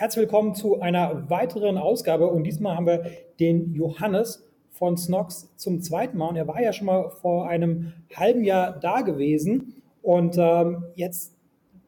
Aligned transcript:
Herzlich 0.00 0.22
willkommen 0.22 0.54
zu 0.54 0.80
einer 0.80 1.28
weiteren 1.28 1.76
Ausgabe 1.76 2.28
und 2.28 2.44
diesmal 2.44 2.76
haben 2.76 2.86
wir 2.86 3.06
den 3.40 3.74
Johannes 3.74 4.48
von 4.70 4.96
Snox 4.96 5.52
zum 5.56 5.80
zweiten 5.82 6.16
Mal 6.16 6.28
und 6.28 6.36
er 6.36 6.46
war 6.46 6.62
ja 6.62 6.72
schon 6.72 6.86
mal 6.86 7.10
vor 7.10 7.48
einem 7.48 7.92
halben 8.14 8.44
Jahr 8.44 8.78
da 8.78 9.00
gewesen 9.00 9.82
und 10.00 10.36
ähm, 10.38 10.84
jetzt 10.94 11.34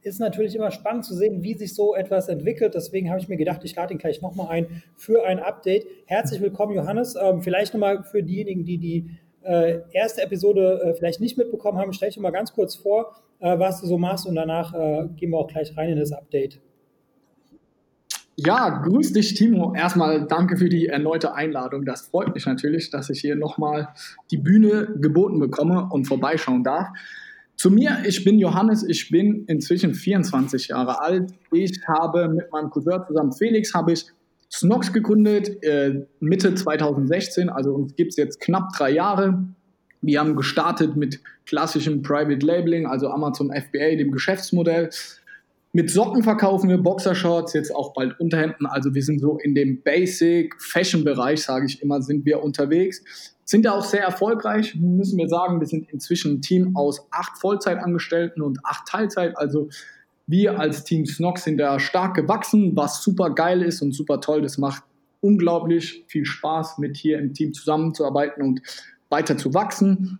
ist 0.02 0.18
natürlich 0.18 0.56
immer 0.56 0.72
spannend 0.72 1.04
zu 1.04 1.14
sehen, 1.14 1.44
wie 1.44 1.54
sich 1.54 1.72
so 1.72 1.94
etwas 1.94 2.28
entwickelt. 2.28 2.74
Deswegen 2.74 3.10
habe 3.10 3.20
ich 3.20 3.28
mir 3.28 3.36
gedacht, 3.36 3.60
ich 3.62 3.76
lade 3.76 3.94
ihn 3.94 3.98
gleich 3.98 4.20
nochmal 4.20 4.48
ein 4.48 4.82
für 4.96 5.24
ein 5.24 5.38
Update. 5.38 5.86
Herzlich 6.06 6.40
willkommen, 6.40 6.74
Johannes. 6.74 7.14
Ähm, 7.14 7.42
vielleicht 7.42 7.74
nochmal 7.74 8.02
für 8.02 8.24
diejenigen, 8.24 8.64
die 8.64 8.78
die 8.78 9.10
äh, 9.44 9.82
erste 9.92 10.22
Episode 10.22 10.82
äh, 10.82 10.94
vielleicht 10.94 11.20
nicht 11.20 11.38
mitbekommen 11.38 11.78
haben, 11.78 11.92
stell 11.92 12.08
dich 12.08 12.18
mal 12.18 12.30
ganz 12.30 12.52
kurz 12.52 12.74
vor, 12.74 13.14
äh, 13.38 13.56
was 13.56 13.80
du 13.80 13.86
so 13.86 13.98
machst 13.98 14.26
und 14.26 14.34
danach 14.34 14.74
äh, 14.74 15.06
gehen 15.14 15.30
wir 15.30 15.38
auch 15.38 15.46
gleich 15.46 15.76
rein 15.76 15.90
in 15.90 15.98
das 16.00 16.10
Update. 16.10 16.60
Ja, 18.46 18.70
grüß 18.70 19.12
dich, 19.12 19.34
Timo. 19.34 19.74
Erstmal 19.74 20.26
danke 20.26 20.56
für 20.56 20.70
die 20.70 20.86
erneute 20.86 21.34
Einladung. 21.34 21.84
Das 21.84 22.08
freut 22.08 22.34
mich 22.34 22.46
natürlich, 22.46 22.88
dass 22.88 23.10
ich 23.10 23.20
hier 23.20 23.36
nochmal 23.36 23.88
die 24.30 24.38
Bühne 24.38 24.94
geboten 24.96 25.38
bekomme 25.38 25.88
und 25.90 26.06
vorbeischauen 26.06 26.64
darf. 26.64 26.88
Zu 27.56 27.70
mir, 27.70 27.98
ich 28.06 28.24
bin 28.24 28.38
Johannes, 28.38 28.82
ich 28.82 29.10
bin 29.10 29.44
inzwischen 29.46 29.92
24 29.92 30.68
Jahre 30.68 31.02
alt. 31.02 31.34
Ich 31.52 31.86
habe 31.86 32.28
mit 32.28 32.50
meinem 32.50 32.70
Cousin 32.70 33.02
zusammen 33.06 33.32
Felix, 33.32 33.74
habe 33.74 33.92
ich 33.92 34.06
Snox 34.50 34.90
gegründet, 34.94 35.62
äh, 35.62 36.06
Mitte 36.20 36.54
2016, 36.54 37.50
also 37.50 37.74
uns 37.74 37.94
gibt 37.94 38.12
es 38.12 38.16
jetzt 38.16 38.40
knapp 38.40 38.70
drei 38.74 38.90
Jahre. 38.90 39.44
Wir 40.00 40.18
haben 40.18 40.34
gestartet 40.34 40.96
mit 40.96 41.20
klassischem 41.44 42.00
Private 42.00 42.44
Labeling, 42.46 42.86
also 42.86 43.10
Amazon 43.10 43.52
FBA, 43.52 43.96
dem 43.96 44.12
Geschäftsmodell. 44.12 44.88
Mit 45.72 45.88
Socken 45.88 46.24
verkaufen 46.24 46.68
wir 46.68 46.78
Boxershorts, 46.78 47.52
jetzt 47.52 47.74
auch 47.74 47.92
bald 47.92 48.18
Unterhemden. 48.18 48.66
Also 48.66 48.92
wir 48.92 49.04
sind 49.04 49.20
so 49.20 49.38
in 49.38 49.54
dem 49.54 49.82
Basic-Fashion-Bereich, 49.82 51.44
sage 51.44 51.66
ich 51.66 51.80
immer, 51.80 52.02
sind 52.02 52.24
wir 52.24 52.42
unterwegs. 52.42 53.04
Sind 53.44 53.64
ja 53.64 53.72
auch 53.72 53.84
sehr 53.84 54.02
erfolgreich, 54.02 54.74
müssen 54.74 55.16
wir 55.16 55.28
sagen. 55.28 55.60
Wir 55.60 55.68
sind 55.68 55.88
inzwischen 55.90 56.34
ein 56.34 56.42
Team 56.42 56.76
aus 56.76 57.06
acht 57.12 57.38
Vollzeitangestellten 57.38 58.42
und 58.42 58.58
acht 58.64 58.88
Teilzeit. 58.88 59.38
Also 59.38 59.68
wir 60.26 60.58
als 60.58 60.82
Team 60.82 61.06
Snox 61.06 61.44
sind 61.44 61.58
da 61.58 61.78
stark 61.78 62.14
gewachsen, 62.14 62.74
was 62.74 63.02
super 63.02 63.30
geil 63.30 63.62
ist 63.62 63.80
und 63.80 63.92
super 63.92 64.20
toll. 64.20 64.42
Das 64.42 64.58
macht 64.58 64.82
unglaublich 65.20 66.04
viel 66.08 66.24
Spaß, 66.24 66.78
mit 66.78 66.96
hier 66.96 67.18
im 67.18 67.32
Team 67.32 67.52
zusammenzuarbeiten 67.52 68.42
und 68.42 68.60
weiter 69.08 69.36
zu 69.36 69.54
wachsen. 69.54 70.18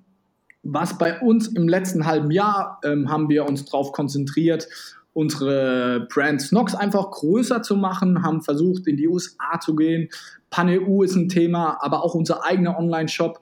Was 0.62 0.96
bei 0.98 1.20
uns 1.20 1.48
im 1.48 1.68
letzten 1.68 2.06
halben 2.06 2.30
Jahr 2.30 2.80
ähm, 2.84 3.10
haben 3.10 3.28
wir 3.28 3.46
uns 3.46 3.64
darauf 3.64 3.92
konzentriert, 3.92 4.68
unsere 5.12 6.06
Brand 6.12 6.40
Snox 6.40 6.74
einfach 6.74 7.10
größer 7.10 7.62
zu 7.62 7.76
machen, 7.76 8.22
haben 8.22 8.42
versucht, 8.42 8.86
in 8.86 8.96
die 8.96 9.08
USA 9.08 9.58
zu 9.60 9.74
gehen. 9.74 10.08
Pan-EU 10.50 11.02
ist 11.02 11.16
ein 11.16 11.28
Thema, 11.28 11.78
aber 11.80 12.04
auch 12.04 12.14
unser 12.14 12.44
eigener 12.44 12.78
Online-Shop. 12.78 13.40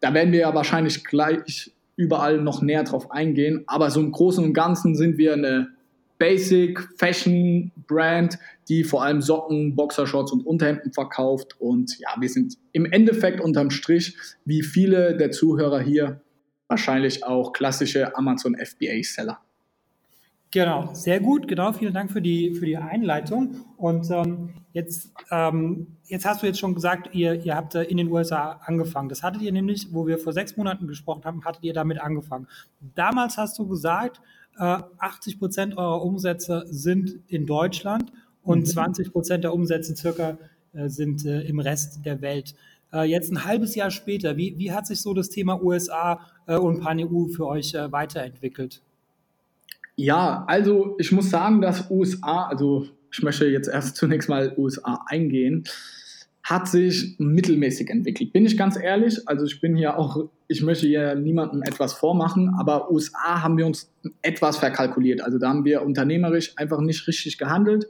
Da 0.00 0.14
werden 0.14 0.32
wir 0.32 0.40
ja 0.40 0.54
wahrscheinlich 0.54 1.04
gleich 1.04 1.72
überall 1.96 2.40
noch 2.40 2.62
näher 2.62 2.84
drauf 2.84 3.10
eingehen. 3.10 3.64
Aber 3.66 3.90
so 3.90 4.00
im 4.00 4.12
Großen 4.12 4.42
und 4.42 4.54
Ganzen 4.54 4.94
sind 4.94 5.18
wir 5.18 5.32
eine 5.32 5.68
Basic 6.18 6.80
Fashion 6.96 7.72
Brand, 7.86 8.38
die 8.68 8.84
vor 8.84 9.04
allem 9.04 9.20
Socken, 9.20 9.74
Boxershorts 9.76 10.32
und 10.32 10.46
Unterhemden 10.46 10.92
verkauft. 10.92 11.56
Und 11.60 11.98
ja, 11.98 12.08
wir 12.18 12.28
sind 12.28 12.56
im 12.72 12.86
Endeffekt 12.86 13.40
unterm 13.40 13.70
Strich, 13.70 14.16
wie 14.44 14.62
viele 14.62 15.16
der 15.16 15.30
Zuhörer 15.30 15.80
hier, 15.80 16.20
wahrscheinlich 16.68 17.24
auch 17.24 17.52
klassische 17.52 18.16
Amazon 18.16 18.56
FBA 18.56 19.02
Seller. 19.02 19.40
Genau, 20.50 20.94
sehr 20.94 21.20
gut. 21.20 21.46
Genau, 21.46 21.72
vielen 21.72 21.92
Dank 21.92 22.10
für 22.10 22.22
die, 22.22 22.54
für 22.54 22.64
die 22.64 22.78
Einleitung. 22.78 23.64
Und 23.76 24.10
ähm, 24.10 24.54
jetzt, 24.72 25.12
ähm, 25.30 25.98
jetzt 26.06 26.24
hast 26.24 26.42
du 26.42 26.46
jetzt 26.46 26.58
schon 26.58 26.74
gesagt, 26.74 27.14
ihr, 27.14 27.34
ihr 27.44 27.54
habt 27.54 27.74
äh, 27.74 27.82
in 27.82 27.98
den 27.98 28.10
USA 28.10 28.60
angefangen. 28.64 29.10
Das 29.10 29.22
hattet 29.22 29.42
ihr 29.42 29.52
nämlich, 29.52 29.88
wo 29.92 30.06
wir 30.06 30.18
vor 30.18 30.32
sechs 30.32 30.56
Monaten 30.56 30.86
gesprochen 30.86 31.24
haben, 31.24 31.44
hattet 31.44 31.64
ihr 31.64 31.74
damit 31.74 32.00
angefangen. 32.00 32.46
Damals 32.94 33.36
hast 33.36 33.58
du 33.58 33.68
gesagt, 33.68 34.22
äh, 34.58 34.78
80 34.98 35.38
Prozent 35.38 35.76
eurer 35.76 36.02
Umsätze 36.02 36.64
sind 36.70 37.18
in 37.28 37.44
Deutschland 37.44 38.10
und 38.42 38.60
mhm. 38.60 38.66
20 38.66 39.12
Prozent 39.12 39.44
der 39.44 39.52
Umsätze 39.52 39.94
circa 39.94 40.38
äh, 40.72 40.88
sind 40.88 41.26
äh, 41.26 41.42
im 41.42 41.60
Rest 41.60 42.06
der 42.06 42.22
Welt. 42.22 42.54
Äh, 42.90 43.04
jetzt 43.04 43.30
ein 43.30 43.44
halbes 43.44 43.74
Jahr 43.74 43.90
später, 43.90 44.38
wie, 44.38 44.56
wie 44.58 44.72
hat 44.72 44.86
sich 44.86 45.02
so 45.02 45.12
das 45.12 45.28
Thema 45.28 45.62
USA 45.62 46.20
äh, 46.46 46.56
und 46.56 46.80
Pan-EU 46.80 47.26
für 47.28 47.46
euch 47.46 47.74
weiterentwickelt? 47.74 48.82
Ja, 50.00 50.44
also 50.46 50.94
ich 51.00 51.10
muss 51.10 51.28
sagen, 51.28 51.60
dass 51.60 51.90
USA, 51.90 52.46
also 52.46 52.86
ich 53.12 53.20
möchte 53.20 53.46
jetzt 53.46 53.68
erst 53.68 53.96
zunächst 53.96 54.28
mal 54.28 54.54
USA 54.56 55.04
eingehen, 55.06 55.64
hat 56.44 56.68
sich 56.68 57.16
mittelmäßig 57.18 57.90
entwickelt. 57.90 58.32
Bin 58.32 58.46
ich 58.46 58.56
ganz 58.56 58.78
ehrlich, 58.80 59.26
also 59.26 59.44
ich 59.44 59.60
bin 59.60 59.74
hier 59.74 59.98
auch, 59.98 60.28
ich 60.46 60.62
möchte 60.62 60.86
hier 60.86 61.16
niemandem 61.16 61.62
etwas 61.62 61.94
vormachen, 61.94 62.54
aber 62.56 62.92
USA 62.92 63.42
haben 63.42 63.58
wir 63.58 63.66
uns 63.66 63.92
etwas 64.22 64.58
verkalkuliert. 64.58 65.20
Also 65.20 65.38
da 65.38 65.48
haben 65.48 65.64
wir 65.64 65.82
unternehmerisch 65.82 66.56
einfach 66.56 66.80
nicht 66.80 67.08
richtig 67.08 67.36
gehandelt. 67.36 67.88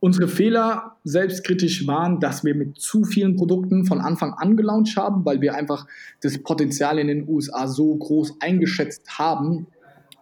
Unsere 0.00 0.26
Fehler 0.26 0.96
selbstkritisch 1.04 1.86
waren, 1.86 2.18
dass 2.18 2.42
wir 2.42 2.56
mit 2.56 2.80
zu 2.80 3.04
vielen 3.04 3.36
Produkten 3.36 3.84
von 3.86 4.00
Anfang 4.00 4.32
an 4.32 4.56
gelauncht 4.56 4.96
haben, 4.96 5.24
weil 5.24 5.40
wir 5.40 5.54
einfach 5.54 5.86
das 6.22 6.42
Potenzial 6.42 6.98
in 6.98 7.06
den 7.06 7.28
USA 7.28 7.68
so 7.68 7.94
groß 7.94 8.38
eingeschätzt 8.40 9.16
haben, 9.16 9.68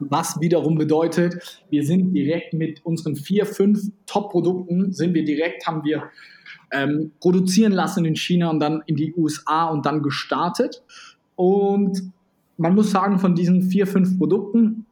was 0.00 0.40
wiederum 0.40 0.76
bedeutet, 0.76 1.62
wir 1.70 1.84
sind 1.84 2.12
direkt 2.12 2.54
mit 2.54 2.84
unseren 2.84 3.16
vier, 3.16 3.46
fünf 3.46 3.80
Top-Produkten, 4.06 4.92
sind 4.92 5.14
wir 5.14 5.24
direkt, 5.24 5.66
haben 5.66 5.84
wir 5.84 6.10
ähm, 6.72 7.12
produzieren 7.20 7.72
lassen 7.72 8.04
in 8.04 8.16
China 8.16 8.50
und 8.50 8.60
dann 8.60 8.82
in 8.86 8.96
die 8.96 9.14
USA 9.14 9.66
und 9.66 9.86
dann 9.86 10.02
gestartet. 10.02 10.82
Und 11.36 12.12
man 12.56 12.74
muss 12.74 12.90
sagen, 12.90 13.18
von 13.18 13.34
diesen 13.34 13.62
vier, 13.62 13.86
fünf 13.86 14.18
Produkten 14.18 14.86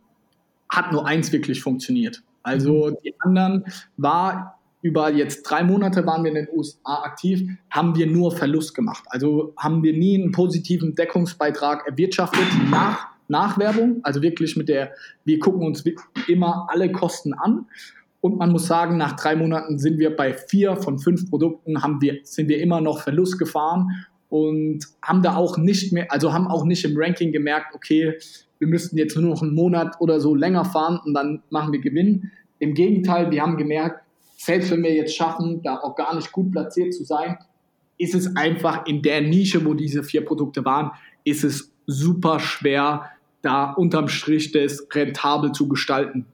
hat 0.69 0.93
nur 0.93 1.06
eins 1.06 1.33
wirklich 1.33 1.61
funktioniert. 1.61 2.23
Also 2.43 2.91
die 3.05 3.15
anderen 3.21 3.65
war 3.97 4.59
über 4.83 5.12
jetzt 5.12 5.43
drei 5.43 5.65
Monate 5.65 6.06
waren 6.06 6.23
wir 6.23 6.31
in 6.31 6.47
den 6.47 6.49
USA 6.53 7.03
aktiv, 7.03 7.50
haben 7.71 7.97
wir 7.97 8.06
nur 8.06 8.31
Verlust 8.31 8.75
gemacht. 8.75 9.03
Also 9.09 9.53
haben 9.56 9.83
wir 9.83 9.93
nie 9.93 10.21
einen 10.23 10.31
positiven 10.31 10.94
Deckungsbeitrag 10.94 11.87
erwirtschaftet 11.88 12.47
nach 12.71 13.09
Nachwerbung, 13.28 14.00
also 14.03 14.22
wirklich 14.22 14.56
mit 14.56 14.69
der, 14.69 14.92
wir 15.25 15.38
gucken 15.38 15.66
uns 15.66 15.84
immer 16.28 16.66
alle 16.70 16.91
Kosten 16.92 17.34
an. 17.34 17.66
Und 18.20 18.38
man 18.38 18.50
muss 18.50 18.66
sagen, 18.66 18.97
nach 18.97 19.14
drei 19.14 19.37
Monaten 19.37 19.78
sind 19.78 19.98
wir 19.98 20.16
bei 20.16 20.32
vier 20.32 20.76
von 20.76 20.98
fünf 20.98 21.31
Produkten, 21.31 21.82
haben 21.82 22.00
wir, 22.00 22.19
sind 22.25 22.48
wir 22.48 22.60
immer 22.60 22.81
noch 22.81 23.03
Verlust 23.03 23.38
gefahren 23.38 24.06
und 24.28 24.81
haben 25.03 25.22
da 25.22 25.37
auch 25.37 25.56
nicht 25.59 25.92
mehr, 25.92 26.10
also 26.10 26.32
haben 26.32 26.48
auch 26.48 26.64
nicht 26.64 26.84
im 26.84 26.97
Ranking 26.97 27.31
gemerkt, 27.31 27.75
okay, 27.75 28.19
wir 28.59 28.69
müssten 28.69 28.97
jetzt 28.97 29.16
nur 29.16 29.31
noch 29.31 29.43
einen 29.43 29.54
Monat 29.54 29.97
oder 30.00 30.19
so 30.19 30.34
länger 30.34 30.64
fahren 30.64 30.98
und 31.04 31.14
dann 31.14 31.43
machen 31.50 31.72
wir 31.72 31.81
Gewinn. 31.81 32.31
Im 32.58 32.75
Gegenteil, 32.75 33.31
wir 33.31 33.43
haben 33.43 33.56
gemerkt, 33.56 34.03
selbst 34.37 34.70
wenn 34.70 34.82
wir 34.82 34.94
jetzt 34.94 35.14
schaffen, 35.14 35.62
da 35.62 35.76
auch 35.76 35.94
gar 35.94 36.14
nicht 36.14 36.32
gut 36.32 36.53
platziert 36.53 36.94
zu 36.94 37.04
sein, 37.04 37.37
ist 37.98 38.14
es 38.14 38.34
einfach 38.37 38.87
in 38.87 39.03
der 39.03 39.20
Nische, 39.20 39.64
wo 39.64 39.75
diese 39.75 40.03
vier 40.03 40.25
Produkte 40.25 40.64
waren, 40.64 40.91
ist 41.25 41.44
es 41.44 41.72
super 41.87 42.41
schwer, 42.41 43.10
da 43.43 43.73
unterm 43.73 44.09
Strich 44.09 44.53
das 44.53 44.87
rentabel 44.93 45.53
zu 45.53 45.69
gestalten. 45.69 46.27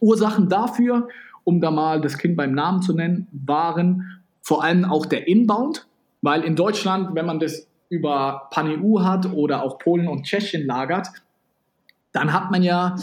Ursachen 0.00 0.48
dafür, 0.48 1.08
um 1.44 1.60
da 1.60 1.70
mal 1.70 2.00
das 2.00 2.18
Kind 2.18 2.36
beim 2.36 2.52
Namen 2.52 2.82
zu 2.82 2.94
nennen, 2.94 3.28
waren 3.32 4.20
vor 4.42 4.64
allem 4.64 4.84
auch 4.84 5.06
der 5.06 5.28
Inbound, 5.28 5.86
weil 6.22 6.42
in 6.42 6.56
Deutschland, 6.56 7.14
wenn 7.14 7.26
man 7.26 7.38
das 7.38 7.66
über 7.88 8.48
PanEU 8.50 9.02
hat 9.02 9.32
oder 9.32 9.62
auch 9.62 9.78
Polen 9.78 10.08
und 10.08 10.24
Tschechien 10.24 10.66
lagert, 10.66 11.08
dann 12.12 12.32
hat 12.32 12.50
man 12.50 12.62
ja 12.62 12.96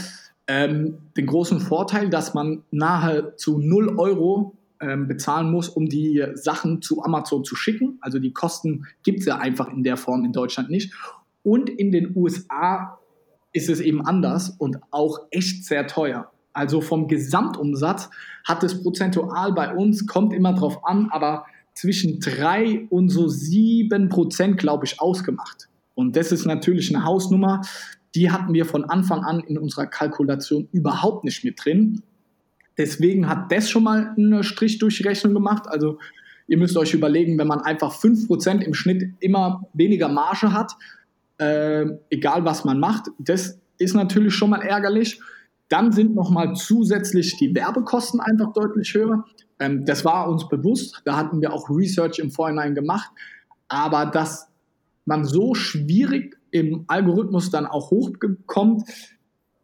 ähm, 0.48 0.98
den 1.16 1.26
großen 1.26 1.60
Vorteil, 1.60 2.10
dass 2.10 2.34
man 2.34 2.64
nahezu 2.72 3.60
0 3.60 3.98
Euro 3.98 4.56
ähm, 4.80 5.08
bezahlen 5.08 5.52
muss, 5.52 5.70
um 5.70 5.88
die 5.88 6.24
Sachen 6.36 6.82
zu 6.82 7.04
Amazon 7.04 7.44
zu 7.44 7.56
schicken. 7.56 7.98
Also 8.02 8.20
die 8.20 8.32
Kosten 8.32 8.86
gibt 9.04 9.20
es 9.20 9.26
ja 9.26 9.38
einfach 9.38 9.72
in 9.72 9.84
der 9.84 9.98
Form 9.98 10.24
in 10.24 10.34
Deutschland 10.34 10.70
nicht. 10.70 10.94
Und 11.44 11.70
in 11.70 11.92
den 11.92 12.16
USA 12.16 13.00
ist 13.58 13.70
es 13.70 13.82
eben 13.82 14.06
anders 14.06 14.52
und 14.52 14.78
auch 14.92 15.20
echt 15.32 15.66
sehr 15.66 15.88
teuer. 15.88 16.32
Also 16.54 16.80
vom 16.82 17.08
Gesamtumsatz 17.08 18.10
hat 18.46 18.64
es 18.64 18.82
prozentual 18.82 19.54
bei 19.54 19.76
uns, 19.76 20.08
kommt 20.08 20.34
immer 20.34 20.54
drauf 20.54 20.86
an, 20.86 21.10
aber 21.12 21.46
zwischen 21.74 22.20
drei 22.20 22.88
und 22.90 23.10
so 23.10 23.28
sieben 23.28 24.10
Prozent, 24.10 24.58
glaube 24.58 24.86
ich, 24.86 25.00
ausgemacht. 25.00 25.68
Und 25.94 26.16
das 26.16 26.32
ist 26.32 26.46
natürlich 26.46 26.94
eine 26.96 27.04
Hausnummer, 27.04 27.62
die 28.16 28.32
hatten 28.32 28.54
wir 28.54 28.66
von 28.66 28.86
Anfang 28.86 29.24
an 29.24 29.42
in 29.42 29.58
unserer 29.58 29.86
Kalkulation 29.86 30.68
überhaupt 30.72 31.24
nicht 31.24 31.44
mit 31.44 31.64
drin. 31.64 32.02
Deswegen 32.78 33.28
hat 33.28 33.52
das 33.52 33.70
schon 33.70 33.84
mal 33.84 34.14
einen 34.18 34.44
Strich 34.44 34.80
durch 34.80 34.98
die 34.98 35.04
Rechnung 35.04 35.34
gemacht. 35.34 35.68
Also 35.68 36.00
ihr 36.48 36.58
müsst 36.58 36.78
euch 36.78 36.94
überlegen, 36.94 37.38
wenn 37.38 37.48
man 37.48 37.62
einfach 37.62 37.94
fünf 37.94 38.28
Prozent 38.28 38.64
im 38.64 38.74
Schnitt 38.74 39.14
immer 39.20 39.68
weniger 39.74 40.08
Marge 40.10 40.54
hat, 40.54 40.76
äh, 41.38 41.86
egal 42.10 42.46
was 42.46 42.66
man 42.66 42.80
macht. 42.80 43.08
Das 43.20 43.60
ist 43.78 43.94
natürlich 43.94 44.34
schon 44.34 44.50
mal 44.50 44.62
ärgerlich. 44.62 45.20
Dann 45.70 45.92
sind 45.92 46.16
nochmal 46.16 46.56
zusätzlich 46.56 47.38
die 47.38 47.54
Werbekosten 47.54 48.20
einfach 48.20 48.54
deutlich 48.54 48.94
höher. 48.94 49.26
Ähm, 49.60 49.86
das 49.86 50.06
war 50.06 50.30
uns 50.30 50.48
bewusst, 50.48 51.02
da 51.06 51.18
hatten 51.18 51.42
wir 51.42 51.54
auch 51.54 51.70
Research 51.70 52.20
im 52.20 52.32
Vorhinein 52.32 52.76
gemacht, 52.76 53.10
aber 53.68 54.06
dass 54.06 54.48
man 55.06 55.26
so 55.26 55.56
schwierig 55.56 56.38
im 56.52 56.86
Algorithmus 56.88 57.50
dann 57.50 57.66
auch 57.66 57.92
hochkommt, 57.92 58.84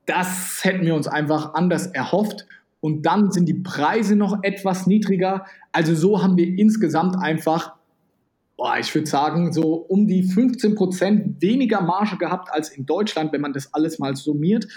das 0.06 0.64
hätten 0.64 0.86
wir 0.86 0.96
uns 0.96 1.08
einfach 1.08 1.54
anders 1.54 1.88
erhofft. 1.88 2.46
Und 2.81 3.06
dann 3.06 3.31
sind 3.31 3.46
die 3.46 3.54
Preise 3.54 4.18
noch 4.18 4.40
etwas 4.42 4.88
niedriger. 4.88 5.46
Also 5.72 5.96
so 5.96 6.22
haben 6.22 6.36
wir 6.36 6.46
insgesamt 6.46 7.16
einfach, 7.18 7.76
boah, 8.58 8.78
ich 8.80 8.94
würde 8.94 9.10
sagen, 9.10 9.52
so 9.52 9.74
um 9.74 10.08
die 10.08 10.24
15 10.24 10.76
Prozent 10.76 11.42
weniger 11.42 11.82
Marge 11.82 12.18
gehabt 12.18 12.50
als 12.52 12.70
in 12.70 12.86
Deutschland, 12.86 13.34
wenn 13.34 13.42
man 13.42 13.54
das 13.54 13.74
alles 13.74 14.00
mal 14.00 14.16
summiert. 14.16 14.68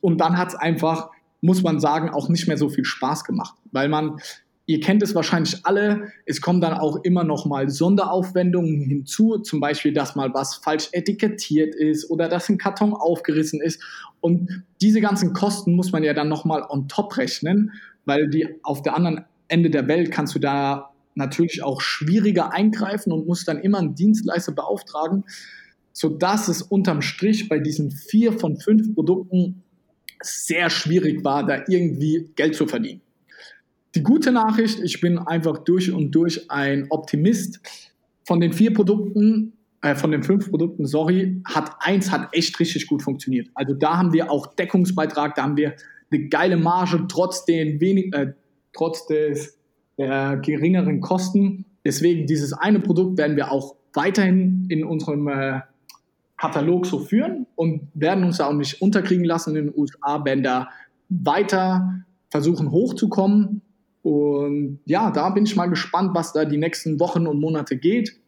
Und 0.00 0.20
dann 0.20 0.38
hat 0.38 0.48
es 0.48 0.54
einfach, 0.54 1.10
muss 1.40 1.62
man 1.62 1.80
sagen, 1.80 2.10
auch 2.10 2.28
nicht 2.28 2.48
mehr 2.48 2.56
so 2.56 2.68
viel 2.68 2.84
Spaß 2.84 3.24
gemacht, 3.24 3.54
weil 3.70 3.88
man 3.88 4.18
Ihr 4.64 4.78
kennt 4.78 5.02
es 5.02 5.14
wahrscheinlich 5.14 5.66
alle. 5.66 6.12
Es 6.24 6.40
kommen 6.40 6.60
dann 6.60 6.74
auch 6.74 6.96
immer 7.02 7.24
noch 7.24 7.46
mal 7.46 7.68
Sonderaufwendungen 7.68 8.80
hinzu, 8.80 9.38
zum 9.38 9.58
Beispiel, 9.60 9.92
dass 9.92 10.14
mal 10.14 10.32
was 10.34 10.54
falsch 10.56 10.88
etikettiert 10.92 11.74
ist 11.74 12.08
oder 12.08 12.28
dass 12.28 12.48
ein 12.48 12.58
Karton 12.58 12.94
aufgerissen 12.94 13.60
ist. 13.60 13.82
Und 14.20 14.62
diese 14.80 15.00
ganzen 15.00 15.32
Kosten 15.32 15.74
muss 15.74 15.90
man 15.90 16.04
ja 16.04 16.14
dann 16.14 16.28
noch 16.28 16.44
mal 16.44 16.64
on 16.68 16.86
top 16.86 17.16
rechnen, 17.16 17.72
weil 18.04 18.30
die 18.30 18.48
auf 18.62 18.82
der 18.82 18.96
anderen 18.96 19.24
Ende 19.48 19.68
der 19.68 19.88
Welt 19.88 20.12
kannst 20.12 20.34
du 20.36 20.38
da 20.38 20.91
natürlich 21.14 21.62
auch 21.62 21.80
schwieriger 21.80 22.52
eingreifen 22.52 23.12
und 23.12 23.26
musst 23.26 23.48
dann 23.48 23.60
immer 23.60 23.78
einen 23.78 23.94
Dienstleister 23.94 24.52
beauftragen, 24.52 25.24
sodass 25.92 26.48
es 26.48 26.62
unterm 26.62 27.02
Strich 27.02 27.48
bei 27.48 27.58
diesen 27.58 27.90
vier 27.90 28.32
von 28.32 28.58
fünf 28.58 28.94
Produkten 28.94 29.62
sehr 30.22 30.70
schwierig 30.70 31.24
war, 31.24 31.46
da 31.46 31.64
irgendwie 31.68 32.30
Geld 32.36 32.54
zu 32.54 32.66
verdienen. 32.66 33.00
Die 33.94 34.02
gute 34.02 34.32
Nachricht, 34.32 34.80
ich 34.80 35.00
bin 35.00 35.18
einfach 35.18 35.58
durch 35.58 35.92
und 35.92 36.12
durch 36.12 36.50
ein 36.50 36.86
Optimist. 36.90 37.60
Von 38.24 38.40
den 38.40 38.52
vier 38.52 38.72
Produkten, 38.72 39.52
äh, 39.82 39.94
von 39.94 40.12
den 40.12 40.22
fünf 40.22 40.48
Produkten, 40.48 40.86
sorry, 40.86 41.42
hat 41.44 41.72
eins 41.80 42.10
hat 42.10 42.28
echt 42.32 42.58
richtig 42.58 42.86
gut 42.86 43.02
funktioniert. 43.02 43.48
Also 43.54 43.74
da 43.74 43.98
haben 43.98 44.12
wir 44.12 44.30
auch 44.30 44.54
Deckungsbeitrag, 44.54 45.34
da 45.34 45.42
haben 45.42 45.56
wir 45.56 45.74
eine 46.10 46.28
geile 46.28 46.56
Marge 46.56 47.04
trotz 47.08 47.44
den 47.44 47.80
wenig, 47.80 48.14
äh, 48.14 48.32
trotz 48.72 49.06
des 49.06 49.58
der 49.98 50.36
geringeren 50.38 51.00
Kosten. 51.00 51.64
Deswegen 51.84 52.26
dieses 52.26 52.52
eine 52.52 52.80
Produkt 52.80 53.18
werden 53.18 53.36
wir 53.36 53.52
auch 53.52 53.76
weiterhin 53.94 54.66
in 54.68 54.84
unserem 54.84 55.28
äh, 55.28 55.60
Katalog 56.36 56.86
so 56.86 56.98
führen 56.98 57.46
und 57.56 57.88
werden 57.94 58.24
uns 58.24 58.38
da 58.38 58.46
auch 58.46 58.54
nicht 58.54 58.80
unterkriegen 58.80 59.24
lassen 59.24 59.56
in 59.56 59.66
den 59.66 59.74
USA, 59.76 60.24
werden 60.24 60.42
da 60.42 60.68
weiter 61.08 62.04
versuchen 62.30 62.70
hochzukommen 62.70 63.62
und 64.02 64.80
ja, 64.84 65.10
da 65.10 65.30
bin 65.30 65.44
ich 65.44 65.56
mal 65.56 65.66
gespannt, 65.66 66.10
was 66.14 66.32
da 66.32 66.44
die 66.44 66.58
nächsten 66.58 66.98
Wochen 66.98 67.26
und 67.26 67.40
Monate 67.40 67.76
geht. 67.76 68.18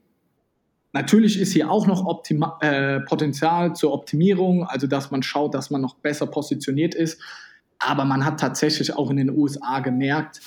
Natürlich 0.93 1.41
ist 1.41 1.53
hier 1.53 1.71
auch 1.71 1.89
noch 1.89 2.07
Optima 2.07 2.57
äh, 2.61 3.01
Potenzial 3.01 3.75
zur 3.75 3.93
Optimierung, 3.93 4.65
also 4.65 4.87
dass 4.87 5.11
man 5.11 5.25
schaut, 5.25 5.55
dass 5.55 5.71
man 5.71 5.81
noch 5.81 5.97
besser 5.97 6.27
positioniert 6.29 6.95
ist. 6.95 7.21
Aber 7.81 8.05
man 8.05 8.25
hat 8.25 8.39
tatsächlich 8.39 8.95
auch 8.97 9.11
in 9.11 9.17
den 9.17 9.37
USA 9.37 9.81
gemerkt, 9.81 10.41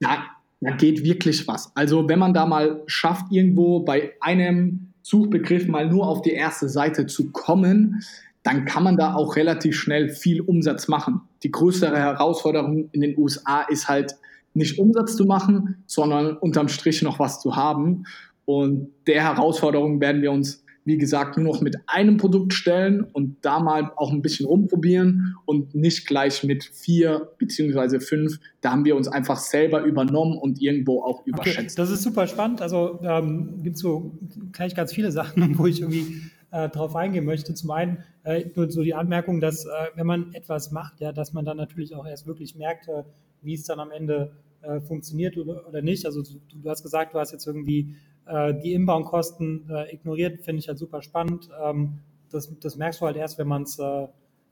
da, 0.00 0.24
da 0.60 0.70
geht 0.72 1.04
wirklich 1.04 1.46
was. 1.46 1.74
Also 1.76 2.08
wenn 2.08 2.18
man 2.18 2.34
da 2.34 2.46
mal 2.46 2.82
schafft, 2.86 3.26
irgendwo 3.30 3.80
bei 3.80 4.12
einem 4.20 4.92
Suchbegriff 5.02 5.66
mal 5.66 5.88
nur 5.88 6.08
auf 6.08 6.22
die 6.22 6.32
erste 6.32 6.68
Seite 6.68 7.06
zu 7.06 7.30
kommen, 7.30 8.02
dann 8.42 8.64
kann 8.64 8.84
man 8.84 8.96
da 8.96 9.14
auch 9.14 9.36
relativ 9.36 9.78
schnell 9.78 10.08
viel 10.08 10.40
Umsatz 10.40 10.88
machen. 10.88 11.20
Die 11.42 11.50
größere 11.50 11.96
Herausforderung 11.96 12.88
in 12.92 13.02
den 13.02 13.18
USA 13.18 13.62
ist 13.62 13.88
halt, 13.88 14.16
nicht 14.54 14.78
Umsatz 14.78 15.16
zu 15.16 15.24
machen, 15.24 15.82
sondern 15.86 16.36
unterm 16.36 16.68
Strich 16.68 17.02
noch 17.02 17.18
was 17.18 17.40
zu 17.40 17.56
haben. 17.56 18.04
Und 18.44 18.90
der 19.06 19.22
Herausforderung 19.22 20.00
werden 20.00 20.22
wir 20.22 20.32
uns, 20.32 20.64
wie 20.84 20.98
gesagt, 20.98 21.36
nur 21.36 21.52
noch 21.52 21.60
mit 21.60 21.76
einem 21.86 22.16
Produkt 22.16 22.54
stellen 22.54 23.02
und 23.02 23.36
da 23.42 23.60
mal 23.60 23.92
auch 23.96 24.10
ein 24.12 24.22
bisschen 24.22 24.46
rumprobieren 24.46 25.36
und 25.44 25.74
nicht 25.74 26.06
gleich 26.06 26.42
mit 26.42 26.64
vier 26.64 27.30
beziehungsweise 27.38 28.00
fünf. 28.00 28.40
Da 28.60 28.72
haben 28.72 28.84
wir 28.84 28.96
uns 28.96 29.06
einfach 29.08 29.38
selber 29.38 29.82
übernommen 29.82 30.38
und 30.38 30.60
irgendwo 30.60 31.02
auch 31.02 31.26
überschätzt. 31.26 31.58
Okay, 31.58 31.74
das 31.76 31.90
ist 31.90 32.02
super 32.02 32.26
spannend. 32.26 32.62
Also 32.62 32.98
ähm, 33.02 33.62
gibt 33.62 33.76
es 33.76 33.82
so 33.82 34.18
gleich 34.52 34.74
ganz 34.74 34.92
viele 34.92 35.12
Sachen, 35.20 35.58
wo 35.58 35.66
ich 35.66 35.80
irgendwie 35.80 36.22
äh, 36.50 36.68
drauf 36.68 36.96
eingehen 36.96 37.24
möchte. 37.24 37.54
Zum 37.54 37.70
einen 37.70 37.98
äh, 38.24 38.46
nur 38.54 38.70
so 38.70 38.82
die 38.82 38.94
Anmerkung, 38.94 39.40
dass 39.40 39.66
äh, 39.66 39.68
wenn 39.94 40.06
man 40.06 40.32
etwas 40.34 40.70
macht, 40.70 41.00
ja, 41.00 41.12
dass 41.12 41.32
man 41.32 41.44
dann 41.44 41.56
natürlich 41.56 41.94
auch 41.94 42.06
erst 42.06 42.26
wirklich 42.26 42.56
merkt, 42.56 42.88
äh, 42.88 43.04
wie 43.42 43.54
es 43.54 43.64
dann 43.64 43.80
am 43.80 43.90
Ende 43.90 44.32
äh, 44.62 44.80
funktioniert 44.80 45.36
oder, 45.36 45.66
oder 45.68 45.82
nicht. 45.82 46.04
Also 46.06 46.22
du, 46.22 46.40
du, 46.62 46.68
hast 46.68 46.82
gesagt, 46.82 47.14
du 47.14 47.18
hast 47.18 47.32
jetzt 47.32 47.46
irgendwie 47.46 47.94
äh, 48.30 48.54
die 48.60 48.72
Inbound-Kosten 48.72 49.68
äh, 49.70 49.94
ignoriert, 49.94 50.40
finde 50.42 50.60
ich 50.60 50.68
halt 50.68 50.78
super 50.78 51.02
spannend. 51.02 51.48
Ähm, 51.62 51.98
das, 52.30 52.52
das 52.60 52.76
merkst 52.76 53.00
du 53.00 53.06
halt 53.06 53.16
erst, 53.16 53.38
wenn 53.38 53.48
man 53.48 53.62
es 53.62 53.78
äh, 53.78 54.06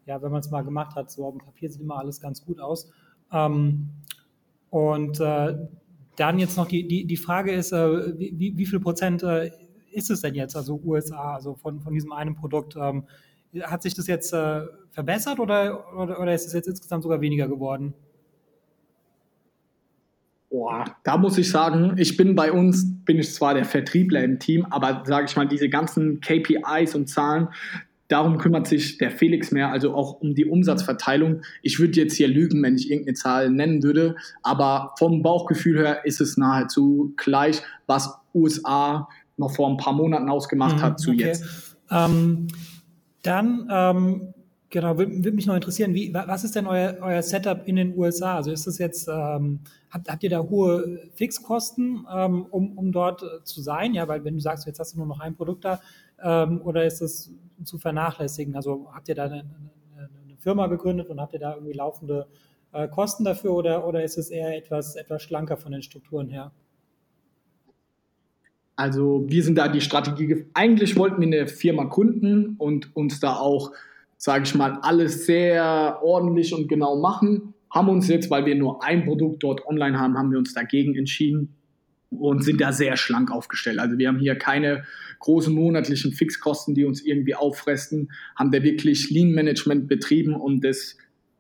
ja, 0.07 0.23
wenn 0.23 0.33
man 0.33 0.41
es 0.41 0.51
mal 0.51 0.63
gemacht 0.63 0.97
hat. 0.97 1.11
So 1.11 1.27
auf 1.27 1.35
dem 1.35 1.45
Papier 1.45 1.71
sieht 1.71 1.83
immer 1.83 1.99
alles 1.99 2.21
ganz 2.21 2.45
gut 2.45 2.61
aus. 2.61 2.91
Ähm, 3.33 3.91
und 4.71 5.21
äh, 5.21 5.55
dann 6.17 6.39
jetzt 6.39 6.57
noch 6.57 6.67
die, 6.67 6.89
die, 6.89 7.05
die 7.05 7.17
Frage 7.17 7.53
ist, 7.53 7.73
äh, 7.73 8.19
wie, 8.19 8.57
wie 8.57 8.67
viel 8.67 8.81
Prozent 8.81 9.23
ist 9.93 10.11
es 10.11 10.23
denn 10.23 10.35
jetzt, 10.35 10.57
also 10.57 10.81
USA, 10.85 11.35
also 11.35 11.55
von, 11.55 11.81
von 11.81 11.93
diesem 11.93 12.13
einen 12.13 12.35
Produkt? 12.35 12.75
Ähm, 12.77 13.05
hat 13.63 13.83
sich 13.83 13.95
das 13.95 14.07
jetzt 14.07 14.31
verbessert 14.91 15.41
oder, 15.41 15.95
oder, 15.97 16.21
oder 16.21 16.35
ist 16.35 16.47
es 16.47 16.53
jetzt 16.53 16.69
insgesamt 16.69 17.03
sogar 17.03 17.21
weniger 17.21 17.49
geworden? 17.49 17.95
Boah, 20.51 20.85
da 21.05 21.19
muss 21.19 21.37
ich 21.37 21.51
sagen, 21.51 21.95
ich 21.99 22.17
bin 22.17 22.35
bei 22.35 22.51
uns, 22.53 22.87
bin 23.05 23.19
ich 23.19 23.35
zwar 23.35 23.53
der 23.53 23.67
Vertriebler 23.67 24.25
im 24.25 24.39
Team, 24.39 24.65
aber 24.71 25.03
sage 25.05 25.27
ich 25.29 25.37
mal, 25.37 25.47
diese 25.47 25.69
ganzen 25.69 26.21
KPIs 26.21 26.95
und 26.95 27.09
Zahlen, 27.09 27.49
darum 28.09 28.39
kümmert 28.39 28.67
sich 28.67 28.97
der 28.97 29.11
Felix 29.11 29.53
mehr, 29.53 29.71
also 29.71 29.95
auch 29.95 30.21
um 30.21 30.35
die 30.35 30.47
Umsatzverteilung. 30.47 31.43
Ich 31.63 31.79
würde 31.79 32.01
jetzt 32.01 32.17
hier 32.17 32.29
lügen, 32.29 32.63
wenn 32.63 32.77
ich 32.77 32.91
irgendeine 32.91 33.15
Zahl 33.15 33.51
nennen 33.51 33.83
würde, 33.83 34.17
aber 34.43 34.95
vom 34.99 35.23
Bauchgefühl 35.23 35.79
her 35.79 36.07
ist 36.07 36.21
es 36.23 36.39
nahezu 36.39 37.13
gleich, 37.19 37.63
was 37.87 38.19
USA 38.35 39.09
noch 39.37 39.55
vor 39.55 39.69
ein 39.69 39.77
paar 39.77 39.93
Monaten 39.93 40.31
ausgemacht 40.31 40.79
mhm, 40.79 40.83
hat 40.83 40.99
zu 40.99 41.11
okay. 41.11 41.27
jetzt. 41.27 41.77
Ähm, 41.91 42.49
dann 43.23 43.69
ähm, 43.71 44.35
Genau, 44.71 44.99
würde 44.99 45.25
würd 45.25 45.35
mich 45.35 45.47
noch 45.47 45.55
interessieren, 45.55 45.95
wie, 45.95 46.13
was 46.13 46.45
ist 46.45 46.55
denn 46.55 46.67
euer, 46.67 46.99
euer 47.01 47.23
Setup 47.23 47.67
in 47.67 47.77
den 47.77 47.97
USA? 47.97 48.37
Also 48.37 48.51
ist 48.51 48.67
das 48.67 48.77
jetzt, 48.77 49.09
ähm, 49.09 49.61
habt, 49.91 50.11
habt 50.11 50.23
ihr 50.23 50.29
da 50.29 50.41
hohe 50.41 51.09
Fixkosten, 51.15 52.07
ähm, 52.15 52.45
um, 52.51 52.77
um 52.77 52.93
dort 52.93 53.23
äh, 53.23 53.43
zu 53.45 53.63
sein? 53.63 53.95
Ja, 53.95 54.07
weil 54.09 54.25
wenn 54.25 54.35
du 54.35 54.41
sagst, 54.41 54.67
jetzt 54.67 54.79
hast 54.79 54.93
du 54.93 54.99
nur 54.99 55.07
noch 55.07 55.21
ein 55.21 55.35
Produkt 55.35 55.65
da, 55.65 55.81
ähm, 56.23 56.61
oder 56.63 56.85
ist 56.85 57.01
das 57.01 57.31
zu 57.65 57.79
vernachlässigen? 57.79 58.57
Also 58.57 58.89
habt 58.93 59.09
ihr 59.09 59.15
da 59.15 59.25
eine, 59.25 59.47
eine, 59.97 60.11
eine 60.25 60.37
Firma 60.37 60.67
gegründet 60.67 61.09
und 61.09 61.19
habt 61.19 61.33
ihr 61.33 61.41
da 61.41 61.55
irgendwie 61.55 61.73
laufende 61.73 62.27
äh, 62.73 62.89
Kosten 62.89 63.25
dafür 63.25 63.55
oder, 63.55 63.87
oder 63.87 64.05
ist 64.05 64.19
es 64.19 64.29
eher 64.29 64.55
etwas, 64.55 64.97
etwas 64.97 65.23
schlanker 65.23 65.57
von 65.57 65.73
den 65.73 65.83
Strukturen 65.83 66.29
her? 66.29 66.53
Also 68.77 69.25
wir 69.27 69.43
sind 69.43 69.57
da 69.57 69.67
die 69.67 69.81
Strategie, 69.81 70.47
eigentlich 70.53 70.97
wollten 70.97 71.21
wir 71.21 71.27
eine 71.27 71.49
Firma 71.49 71.85
gründen 71.85 72.55
und 72.59 72.95
uns 72.95 73.19
da 73.19 73.37
auch 73.37 73.73
sage 74.19 74.45
ich 74.45 74.55
mal, 74.55 74.79
alles 74.83 75.25
sehr 75.25 76.01
ordentlich 76.03 76.53
und 76.53 76.69
genau 76.69 77.01
machen. 77.01 77.55
Haben 77.71 77.89
uns 77.89 78.09
jetzt, 78.09 78.31
weil 78.31 78.45
wir 78.45 78.57
nur 78.57 78.85
ein 78.85 79.05
Produkt 79.05 79.43
dort 79.43 79.65
online 79.67 79.99
haben, 79.99 80.19
haben 80.19 80.33
wir 80.33 80.39
uns 80.39 80.53
dagegen 80.53 80.97
entschieden 80.97 81.55
und 82.11 82.43
sind 82.43 82.61
da 82.61 82.73
sehr 82.73 82.97
schlank 82.97 83.31
aufgestellt. 83.31 83.79
Also 83.79 83.97
wir 83.97 84.09
haben 84.09 84.19
hier 84.19 84.35
keine 84.35 84.85
großen 85.21 85.55
monatlichen 85.55 86.13
Fixkosten, 86.13 86.75
die 86.75 86.85
uns 86.85 87.01
irgendwie 87.05 87.35
auffressen, 87.35 88.11
haben 88.37 88.51
da 88.51 88.63
wirklich 88.63 89.11
Lean 89.11 89.33
Management 89.33 89.89
betrieben, 89.89 90.35
um 90.35 90.61
das 90.61 90.97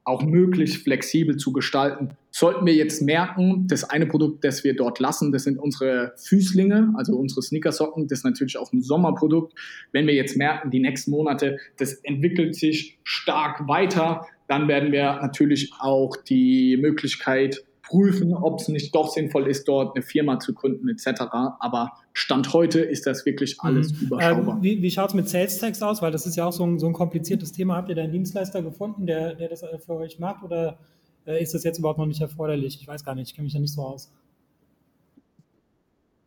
auch 0.08 0.22
möglichst 0.24 0.82
flexibel 0.82 1.36
zu 1.36 1.52
gestalten. 1.52 2.10
Sollten 2.30 2.64
wir 2.66 2.74
jetzt 2.74 3.02
merken, 3.02 3.66
das 3.68 3.84
eine 3.84 4.06
Produkt, 4.06 4.42
das 4.42 4.64
wir 4.64 4.74
dort 4.74 4.98
lassen, 5.00 5.32
das 5.32 5.44
sind 5.44 5.58
unsere 5.58 6.14
Füßlinge, 6.16 6.94
also 6.96 7.16
unsere 7.16 7.42
Sneakersocken, 7.42 8.08
das 8.08 8.20
ist 8.20 8.24
natürlich 8.24 8.58
auch 8.58 8.72
ein 8.72 8.82
Sommerprodukt. 8.82 9.54
Wenn 9.92 10.06
wir 10.06 10.14
jetzt 10.14 10.36
merken, 10.36 10.70
die 10.70 10.80
nächsten 10.80 11.10
Monate, 11.10 11.58
das 11.76 11.92
entwickelt 11.92 12.54
sich 12.54 12.98
stark 13.04 13.68
weiter, 13.68 14.26
dann 14.46 14.66
werden 14.66 14.92
wir 14.92 15.18
natürlich 15.20 15.72
auch 15.78 16.16
die 16.16 16.78
Möglichkeit 16.78 17.64
prüfen, 17.88 18.34
ob 18.34 18.60
es 18.60 18.68
nicht 18.68 18.94
doch 18.94 19.08
sinnvoll 19.08 19.46
ist, 19.48 19.66
dort 19.66 19.96
eine 19.96 20.02
Firma 20.02 20.38
zu 20.38 20.52
gründen 20.52 20.88
etc. 20.88 21.22
Aber 21.58 21.92
Stand 22.12 22.52
heute 22.52 22.80
ist 22.80 23.06
das 23.06 23.24
wirklich 23.24 23.60
alles 23.60 23.92
mhm. 23.92 24.06
überschaubar. 24.06 24.56
Ähm, 24.56 24.62
wie 24.62 24.82
wie 24.82 24.90
schaut 24.90 25.08
es 25.08 25.14
mit 25.14 25.28
Sales 25.28 25.58
Tax 25.58 25.82
aus? 25.82 26.02
Weil 26.02 26.12
das 26.12 26.26
ist 26.26 26.36
ja 26.36 26.46
auch 26.46 26.52
so 26.52 26.64
ein, 26.64 26.78
so 26.78 26.86
ein 26.86 26.92
kompliziertes 26.92 27.52
Thema. 27.52 27.76
Habt 27.76 27.88
ihr 27.88 27.94
da 27.94 28.02
einen 28.02 28.12
Dienstleister 28.12 28.62
gefunden, 28.62 29.06
der, 29.06 29.34
der 29.34 29.48
das 29.48 29.64
für 29.84 29.94
euch 29.94 30.18
macht 30.18 30.42
oder 30.42 30.78
äh, 31.26 31.42
ist 31.42 31.54
das 31.54 31.64
jetzt 31.64 31.78
überhaupt 31.78 31.98
noch 31.98 32.06
nicht 32.06 32.20
erforderlich? 32.20 32.78
Ich 32.80 32.86
weiß 32.86 33.04
gar 33.04 33.14
nicht, 33.14 33.30
ich 33.30 33.34
kenne 33.34 33.44
mich 33.44 33.54
ja 33.54 33.60
nicht 33.60 33.72
so 33.72 33.82
aus. 33.82 34.10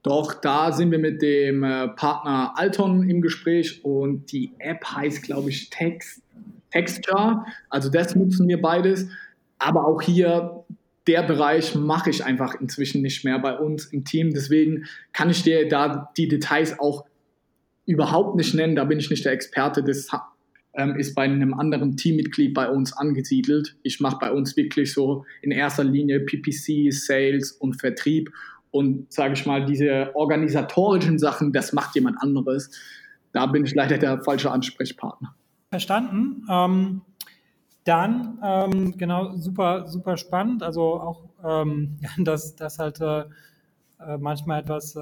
Doch, 0.03 0.33
da 0.33 0.71
sind 0.71 0.89
wir 0.89 0.97
mit 0.97 1.21
dem 1.21 1.63
äh, 1.63 1.89
Partner 1.89 2.53
Alton 2.55 3.07
im 3.07 3.21
Gespräch 3.21 3.85
und 3.85 4.31
die 4.31 4.51
App 4.57 4.83
heißt, 4.83 5.21
glaube 5.21 5.49
ich, 5.51 5.69
Text, 5.69 6.23
Texture. 6.71 7.45
Also 7.69 7.89
das 7.89 8.15
nutzen 8.15 8.47
wir 8.47 8.59
beides. 8.59 9.07
Aber 9.59 9.85
auch 9.85 10.01
hier 10.01 10.63
der 11.07 11.23
Bereich 11.23 11.75
mache 11.75 12.09
ich 12.09 12.23
einfach 12.23 12.59
inzwischen 12.59 13.01
nicht 13.01 13.25
mehr 13.25 13.39
bei 13.39 13.57
uns 13.57 13.85
im 13.85 14.05
Team. 14.05 14.31
Deswegen 14.33 14.85
kann 15.13 15.29
ich 15.29 15.43
dir 15.43 15.67
da 15.67 16.11
die 16.15 16.27
Details 16.27 16.79
auch 16.79 17.05
überhaupt 17.85 18.35
nicht 18.35 18.53
nennen. 18.53 18.75
Da 18.75 18.83
bin 18.85 18.99
ich 18.99 19.09
nicht 19.09 19.25
der 19.25 19.31
Experte. 19.31 19.83
Das 19.83 20.09
ähm, 20.73 20.95
ist 20.95 21.15
bei 21.15 21.23
einem 21.23 21.53
anderen 21.53 21.97
Teammitglied 21.97 22.53
bei 22.53 22.69
uns 22.69 22.93
angesiedelt. 22.93 23.75
Ich 23.83 23.99
mache 23.99 24.17
bei 24.19 24.31
uns 24.31 24.55
wirklich 24.55 24.93
so 24.93 25.25
in 25.41 25.51
erster 25.51 25.83
Linie 25.83 26.19
PPC, 26.19 26.93
Sales 26.93 27.51
und 27.51 27.79
Vertrieb. 27.79 28.31
Und 28.69 29.11
sage 29.11 29.33
ich 29.33 29.45
mal, 29.45 29.65
diese 29.65 30.15
organisatorischen 30.15 31.19
Sachen, 31.19 31.51
das 31.51 31.73
macht 31.73 31.95
jemand 31.95 32.21
anderes. 32.21 32.71
Da 33.33 33.47
bin 33.47 33.65
ich 33.65 33.73
leider 33.73 33.97
der 33.97 34.21
falsche 34.23 34.51
Ansprechpartner. 34.51 35.35
Verstanden. 35.69 36.45
Ähm, 36.49 37.01
dann, 37.83 38.39
ähm, 38.43 38.97
genau, 38.97 39.35
super, 39.35 39.87
super 39.87 40.17
spannend. 40.17 40.63
Also 40.63 40.81
auch, 40.81 41.23
ähm, 41.43 41.97
dass 42.17 42.55
das 42.55 42.79
halt 42.79 43.01
äh, 43.01 43.23
äh, 44.05 44.17
manchmal 44.17 44.61
etwas 44.61 44.95
äh, 44.95 44.99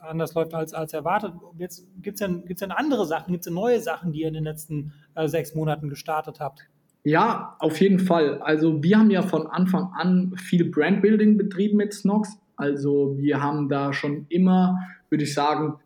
anders 0.00 0.34
läuft 0.34 0.54
als, 0.54 0.74
als 0.74 0.92
erwartet. 0.92 1.32
Jetzt 1.58 1.86
gibt 2.02 2.20
es 2.20 2.26
denn, 2.26 2.44
gibt's 2.44 2.60
denn 2.60 2.70
andere 2.70 3.06
Sachen, 3.06 3.32
gibt 3.32 3.42
es 3.42 3.46
denn 3.46 3.54
neue 3.54 3.80
Sachen, 3.80 4.12
die 4.12 4.20
ihr 4.20 4.28
in 4.28 4.34
den 4.34 4.44
letzten 4.44 4.92
äh, 5.14 5.26
sechs 5.28 5.54
Monaten 5.54 5.88
gestartet 5.88 6.40
habt? 6.40 6.66
Ja, 7.04 7.56
auf 7.58 7.80
jeden 7.80 7.98
Fall. 7.98 8.40
Also 8.42 8.82
wir 8.82 8.98
haben 8.98 9.10
ja 9.10 9.22
von 9.22 9.46
Anfang 9.46 9.90
an 9.96 10.34
viel 10.36 10.70
Brandbuilding 10.70 11.36
betrieben 11.36 11.78
mit 11.78 11.92
Snox. 11.94 12.38
Also 12.56 13.16
wir 13.18 13.42
haben 13.42 13.68
da 13.68 13.92
schon 13.92 14.26
immer, 14.28 14.78
würde 15.08 15.24
ich 15.24 15.34
sagen, 15.34 15.78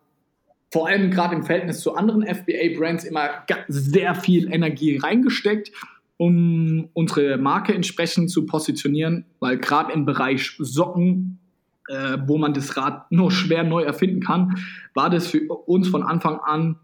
vor 0.71 0.87
allem 0.87 1.09
gerade 1.09 1.35
im 1.35 1.43
Verhältnis 1.43 1.79
zu 1.79 1.95
anderen 1.95 2.23
FBA-Brands 2.23 3.05
immer 3.05 3.29
sehr 3.69 4.13
viel 4.13 4.51
Energie 4.51 4.97
reingesteckt, 4.97 5.71
um 6.17 6.89
unsere 6.93 7.37
Marke 7.37 7.73
entsprechend 7.73 8.29
zu 8.31 8.45
positionieren, 8.45 9.25
weil 9.39 9.57
gerade 9.57 9.93
im 9.93 10.05
Bereich 10.05 10.55
Socken, 10.57 11.39
äh, 11.87 12.17
wo 12.25 12.37
man 12.37 12.53
das 12.53 12.75
Rad 12.75 13.11
nur 13.11 13.31
schwer 13.31 13.63
neu 13.63 13.83
erfinden 13.83 14.21
kann, 14.21 14.55
war 14.93 15.09
das 15.09 15.27
für 15.27 15.47
uns 15.47 15.87
von 15.87 16.03
Anfang 16.03 16.39
an 16.39 16.77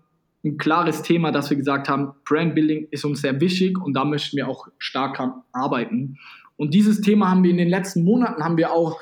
ein 0.45 0.57
klares 0.57 1.01
Thema, 1.01 1.31
dass 1.31 1.49
wir 1.49 1.57
gesagt 1.57 1.89
haben, 1.89 2.13
Brandbuilding 2.25 2.87
ist 2.91 3.05
uns 3.05 3.21
sehr 3.21 3.39
wichtig 3.39 3.79
und 3.81 3.93
da 3.93 4.03
möchten 4.05 4.37
wir 4.37 4.47
auch 4.47 4.67
stark 4.77 5.21
arbeiten. 5.53 6.17
Und 6.57 6.73
dieses 6.73 7.01
Thema 7.01 7.29
haben 7.29 7.43
wir 7.43 7.51
in 7.51 7.57
den 7.57 7.69
letzten 7.69 8.03
Monaten 8.03 8.43
haben 8.43 8.57
wir 8.57 8.71
auch 8.71 8.99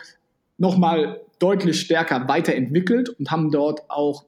nochmal 0.57 1.21
deutlich 1.39 1.81
stärker 1.81 2.27
weiterentwickelt 2.27 3.09
und 3.09 3.31
haben 3.31 3.51
dort 3.51 3.89
auch 3.89 4.25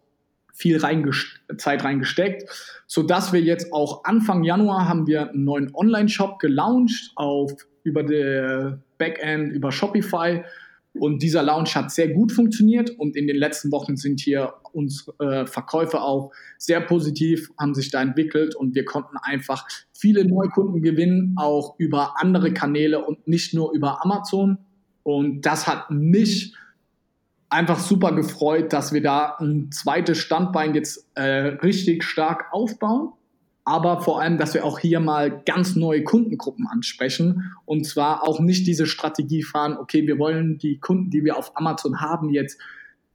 viel 0.53 0.77
reingest 0.77 1.41
Zeit 1.57 1.83
reingesteckt, 1.83 2.49
so 2.87 3.03
dass 3.03 3.33
wir 3.33 3.41
jetzt 3.41 3.73
auch 3.73 4.05
Anfang 4.05 4.43
Januar 4.43 4.87
haben 4.87 5.07
wir 5.07 5.29
einen 5.29 5.43
neuen 5.43 5.73
Online-Shop 5.73 6.39
gelauncht 6.39 7.11
auf 7.15 7.51
über 7.83 8.03
der 8.03 8.79
Backend 8.97 9.51
über 9.51 9.71
Shopify 9.71 10.43
und 10.95 11.23
dieser 11.23 11.41
Launch 11.41 11.75
hat 11.75 11.91
sehr 11.91 12.09
gut 12.09 12.31
funktioniert 12.31 12.91
und 12.91 13.15
in 13.15 13.25
den 13.25 13.35
letzten 13.35 13.71
Wochen 13.71 13.97
sind 13.97 14.19
hier 14.19 14.53
unsere 14.73 15.41
äh, 15.41 15.47
Verkäufe 15.47 16.01
auch 16.01 16.31
sehr 16.59 16.81
positiv, 16.81 17.49
haben 17.59 17.73
sich 17.73 17.89
da 17.89 18.01
entwickelt 18.01 18.55
und 18.55 18.75
wir 18.75 18.85
konnten 18.85 19.17
einfach 19.17 19.67
viele 19.91 20.23
Neukunden 20.23 20.83
gewinnen, 20.83 21.33
auch 21.35 21.75
über 21.79 22.21
andere 22.21 22.53
Kanäle 22.53 23.03
und 23.03 23.27
nicht 23.27 23.55
nur 23.55 23.73
über 23.73 24.05
Amazon. 24.05 24.59
Und 25.01 25.41
das 25.41 25.67
hat 25.67 25.89
mich 25.89 26.55
einfach 27.53 27.79
super 27.79 28.13
gefreut, 28.13 28.73
dass 28.73 28.93
wir 28.93 29.01
da 29.01 29.37
ein 29.39 29.71
zweites 29.71 30.17
Standbein 30.17 30.73
jetzt 30.75 31.07
äh, 31.15 31.23
richtig 31.23 32.03
stark 32.03 32.47
aufbauen. 32.51 33.13
Aber 33.65 34.01
vor 34.01 34.19
allem, 34.19 34.37
dass 34.37 34.53
wir 34.53 34.65
auch 34.65 34.79
hier 34.79 34.99
mal 34.99 35.41
ganz 35.45 35.77
neue 35.77 36.03
Kundengruppen 36.03 36.67
ansprechen 36.67 37.53
und 37.65 37.85
zwar 37.85 38.27
auch 38.27 38.41
nicht 38.41 38.67
diese 38.67 38.85
Strategie 38.85 39.41
fahren, 39.41 39.77
okay, 39.77 40.05
wir 40.05 40.19
wollen 40.19 40.57
die 40.57 40.79
Kunden, 40.79 41.11
die 41.11 41.23
wir 41.23 41.37
auf 41.37 41.55
Amazon 41.55 42.01
haben, 42.01 42.29
jetzt 42.29 42.59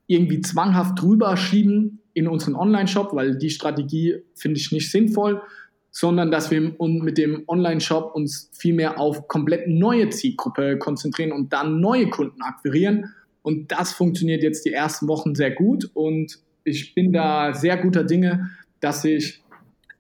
irgendwie 0.07 0.41
zwanghaft 0.41 1.03
drüber 1.03 1.37
schieben 1.37 2.01
in 2.15 2.29
unseren 2.29 2.55
Online-Shop, 2.55 3.15
weil 3.15 3.37
die 3.37 3.51
Strategie 3.51 4.23
finde 4.35 4.59
ich 4.59 4.73
nicht 4.73 4.91
sinnvoll, 4.91 5.43
sondern 5.91 6.31
dass 6.31 6.51
wir 6.51 6.75
mit 6.79 7.19
dem 7.19 7.45
Online-Shop 7.47 8.15
uns 8.15 8.51
vielmehr 8.55 8.99
auf 8.99 9.29
komplett 9.29 9.69
neue 9.69 10.09
Zielgruppe 10.09 10.79
konzentrieren 10.79 11.33
und 11.33 11.53
dann 11.53 11.81
neue 11.81 12.09
Kunden 12.09 12.41
akquirieren 12.41 13.13
und 13.49 13.73
das 13.73 13.95
funktioniert 13.95 14.43
jetzt 14.43 14.67
die 14.67 14.75
ersten 14.75 15.09
Wochen 15.09 15.35
sehr 15.35 15.51
gut 15.51 15.91
und 15.95 16.39
ich 16.65 16.95
bin 16.95 17.15
da 17.15 17.55
sehr 17.55 17.79
guter 17.79 18.05
Dinge, 18.05 18.51
dass 18.81 19.01
sich 19.01 19.43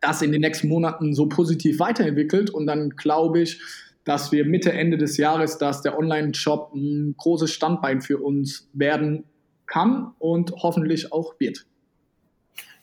das 0.03 0.21
in 0.21 0.33
den 0.33 0.43
nächsten 0.43 0.69
Monaten 0.69 1.15
so 1.15 1.31
positiv 1.31 1.79
weiterentwickelt 1.79 2.51
und 2.51 2.67
dann 2.67 2.91
glaube 2.91 3.41
ich, 3.41 3.59
dass 4.05 4.33
wir 4.33 4.45
Mitte, 4.45 4.71
Ende 4.73 4.99
des 4.99 5.17
Jahres, 5.17 5.57
dass 5.57 5.81
der 5.81 5.99
Online-Shop 5.99 6.73
ein 6.75 7.15
großes 7.17 7.51
Standbein 7.51 8.03
für 8.03 8.19
uns 8.19 8.69
werden 8.75 9.25
kann 9.65 10.13
und 10.19 10.53
hoffentlich 10.53 11.11
auch 11.11 11.41
wird. 11.41 11.65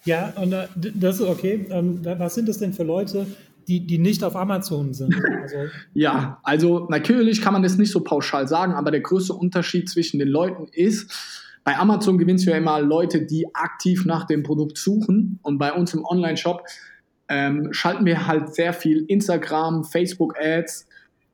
Ja, 0.04 0.34
und 0.36 0.52
äh, 0.52 0.66
das 0.96 1.20
ist 1.20 1.28
okay. 1.28 1.68
Ähm, 1.70 2.00
was 2.04 2.34
sind 2.34 2.50
das 2.50 2.58
denn 2.58 2.74
für 2.74 2.84
Leute, 2.84 3.28
die, 3.68 3.86
die 3.86 3.98
nicht 3.98 4.24
auf 4.24 4.36
Amazon 4.36 4.94
sind. 4.94 5.16
Also 5.42 5.58
ja, 5.94 6.40
also 6.44 6.88
natürlich 6.90 7.42
kann 7.42 7.54
man 7.54 7.64
das 7.64 7.78
nicht 7.78 7.92
so 7.92 8.02
pauschal 8.02 8.48
sagen, 8.48 8.74
aber 8.74 8.92
der 8.92 9.02
größte 9.02 9.34
Unterschied 9.34 9.90
zwischen 9.90 10.20
den 10.20 10.28
Leuten 10.28 10.68
ist, 10.72 11.12
bei 11.64 11.78
Amazon 11.78 12.18
gewinnst 12.18 12.46
du 12.46 12.52
ja 12.52 12.58
immer 12.58 12.80
Leute, 12.80 13.26
die 13.26 13.48
aktiv 13.56 14.06
nach 14.06 14.26
dem 14.26 14.44
Produkt 14.44 14.78
suchen 14.78 15.40
und 15.42 15.58
bei 15.58 15.74
uns 15.74 15.94
im 15.94 16.06
Online-Shop 16.06 16.64
ähm, 17.28 17.74
schalten 17.74 18.06
wir 18.06 18.28
halt 18.28 18.54
sehr 18.54 18.72
viel 18.72 19.04
Instagram, 19.08 19.84
Facebook-Ads 19.84 20.88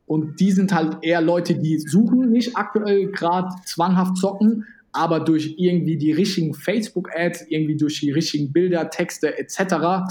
und 0.06 0.40
die 0.40 0.52
sind 0.52 0.74
halt 0.74 1.00
eher 1.02 1.22
Leute, 1.22 1.56
die 1.56 1.80
suchen 1.80 2.32
nicht 2.32 2.56
aktuell 2.56 3.12
gerade 3.12 3.50
zwanghaft 3.66 4.18
zocken, 4.18 4.66
aber 4.94 5.20
durch 5.20 5.56
irgendwie 5.58 5.98
die 5.98 6.14
richtigen 6.14 6.54
Facebook-Ads, 6.54 7.48
irgendwie 7.50 7.76
durch 7.76 8.00
die 8.00 8.12
richtigen 8.12 8.54
Bilder, 8.54 8.90
Texte 8.90 9.38
etc 9.38 10.06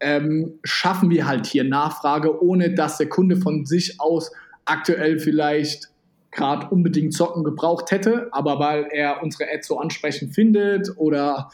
ähm, 0.00 0.58
schaffen 0.64 1.10
wir 1.10 1.26
halt 1.26 1.46
hier 1.46 1.64
Nachfrage, 1.64 2.42
ohne 2.42 2.74
dass 2.74 2.98
der 2.98 3.08
Kunde 3.08 3.36
von 3.36 3.66
sich 3.66 4.00
aus 4.00 4.32
aktuell 4.64 5.18
vielleicht 5.18 5.88
gerade 6.30 6.68
unbedingt 6.68 7.12
Zocken 7.12 7.44
gebraucht 7.44 7.90
hätte, 7.90 8.28
aber 8.32 8.58
weil 8.58 8.86
er 8.90 9.22
unsere 9.22 9.50
Ads 9.52 9.66
so 9.66 9.78
ansprechend 9.78 10.34
findet 10.34 10.88
oder 10.96 11.50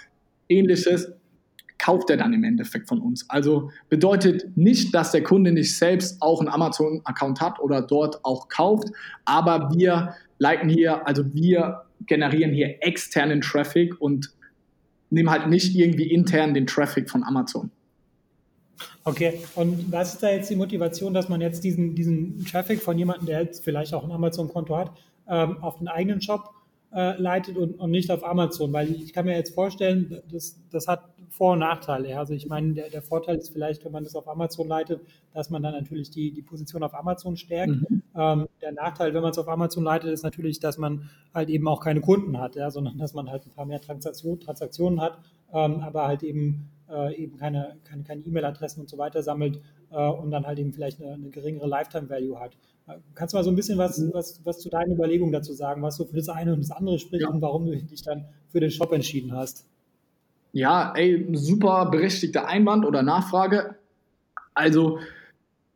ähnliches, 0.49 1.13
kauft 1.79 2.11
er 2.11 2.17
dann 2.17 2.33
im 2.33 2.45
Endeffekt 2.45 2.89
von 2.89 3.01
uns. 3.01 3.29
Also 3.29 3.71
bedeutet 3.89 4.57
nicht, 4.57 4.95
dass 4.95 5.13
der 5.13 5.23
Kunde 5.23 5.53
nicht 5.53 5.77
selbst 5.77 6.21
auch 6.23 6.41
einen 6.41 6.49
Amazon-Account 6.49 7.41
hat 7.41 7.61
oder 7.61 7.83
dort 7.83 8.25
auch 8.25 8.49
kauft, 8.49 8.89
aber 9.25 9.71
wir 9.75 10.15
leiten 10.39 10.69
hier, 10.69 11.07
also 11.07 11.35
wir 11.35 11.83
generieren 12.07 12.53
hier 12.53 12.77
externen 12.81 13.41
Traffic 13.41 14.01
und 14.01 14.33
nehmen 15.11 15.31
halt 15.31 15.49
nicht 15.49 15.75
irgendwie 15.75 16.11
intern 16.11 16.55
den 16.55 16.67
Traffic 16.67 17.09
von 17.09 17.23
Amazon. 17.25 17.71
Okay, 19.05 19.41
und 19.55 19.91
was 19.93 20.15
ist 20.15 20.23
da 20.23 20.31
jetzt 20.31 20.51
die 20.51 20.57
Motivation, 20.57 21.15
dass 21.15 21.29
man 21.29 21.41
jetzt 21.41 21.65
diesen, 21.65 21.95
diesen 21.95 22.45
Traffic 22.45 22.83
von 22.83 22.99
jemandem, 22.99 23.27
der 23.27 23.43
jetzt 23.43 23.65
vielleicht 23.65 23.95
auch 23.95 24.05
ein 24.05 24.11
Amazon-Konto 24.11 24.77
hat, 24.77 24.93
ähm, 25.29 25.63
auf 25.63 25.79
den 25.79 25.89
eigenen 25.89 26.21
Shop 26.21 26.51
äh, 26.93 27.21
leitet 27.21 27.57
und, 27.57 27.79
und 27.79 27.91
nicht 27.91 28.11
auf 28.11 28.25
Amazon? 28.25 28.73
Weil 28.73 28.91
ich 28.91 29.13
kann 29.13 29.25
mir 29.25 29.37
jetzt 29.37 29.55
vorstellen, 29.55 30.23
das, 30.31 30.61
das 30.71 30.89
hat 30.89 31.05
Vor- 31.31 31.53
und 31.53 31.59
Nachteile. 31.59 32.19
Also 32.19 32.35
ich 32.35 32.49
meine, 32.49 32.73
der, 32.75 32.89
der 32.89 33.03
Vorteil 33.03 33.37
ist 33.37 33.53
vielleicht, 33.53 33.85
wenn 33.85 33.93
man 33.93 34.05
das 34.05 34.17
auf 34.17 34.27
Amazon 34.27 34.69
leitet, 34.69 35.03
dass 35.35 35.51
man 35.51 35.63
dann 35.63 35.75
natürlich 35.75 36.11
die, 36.11 36.33
die 36.33 36.43
Position 36.43 36.83
auf 36.83 36.95
Amazon 36.95 37.37
stärkt. 37.37 37.73
Mhm. 37.91 38.03
Ähm, 38.17 38.49
der 38.63 38.73
Nachteil, 38.73 39.13
wenn 39.13 39.23
man 39.23 39.33
es 39.33 39.39
auf 39.39 39.49
Amazon 39.49 39.85
leitet, 39.85 40.11
ist 40.11 40.23
natürlich, 40.23 40.61
dass 40.61 40.79
man 40.79 41.11
halt 41.35 41.51
eben 41.51 41.69
auch 41.69 41.81
keine 41.81 42.01
Kunden 42.01 42.39
hat, 42.41 42.57
ja, 42.57 42.71
sondern 42.71 42.97
dass 42.99 43.13
man 43.13 43.31
halt 43.31 43.47
ein 43.47 43.51
paar 43.51 43.67
mehr 43.67 43.81
Transaktion, 43.81 44.41
Transaktionen 44.41 45.01
hat, 45.01 45.19
ähm, 45.53 45.81
aber 45.81 46.07
halt 46.07 46.23
eben 46.23 46.71
eben 47.17 47.37
keine 47.37 47.77
keine 47.85 48.05
keine 48.05 48.23
E-Mail-Adressen 48.23 48.81
und 48.81 48.89
so 48.89 48.99
weiter 48.99 49.23
sammelt 49.23 49.61
äh, 49.91 50.09
und 50.09 50.31
dann 50.31 50.47
halt 50.47 50.59
eben 50.59 50.73
vielleicht 50.73 51.01
eine, 51.01 51.15
eine 51.15 51.31
geringere 51.31 51.67
Lifetime-Value 51.67 52.39
hat. 52.39 52.57
Äh, 52.87 52.95
kannst 53.15 53.35
du 53.35 53.39
mal 53.39 53.45
so 53.45 53.51
ein 53.51 53.57
bisschen 53.57 53.79
was, 53.79 54.03
was, 54.13 54.41
was 54.45 54.61
zu 54.61 54.69
deinen 54.69 54.93
Überlegungen 54.93 55.33
dazu 55.33 55.53
sagen, 55.53 55.83
was 55.83 55.97
so 55.97 56.05
für 56.05 56.17
das 56.17 56.29
eine 56.29 56.53
und 56.53 56.61
das 56.61 56.71
andere 56.71 56.99
spricht 56.99 57.23
ja. 57.23 57.29
und 57.29 57.41
warum 57.43 57.67
du 57.67 57.77
dich 57.77 58.03
dann 58.03 58.27
für 58.49 58.61
den 58.61 58.71
Shop 58.71 58.93
entschieden 58.93 59.33
hast? 59.33 59.67
Ja, 60.53 60.95
ey, 60.97 61.29
super 61.33 61.91
berechtigter 61.91 62.47
Einwand 62.47 62.87
oder 62.87 63.03
Nachfrage. 63.03 63.77
Also, 64.55 64.99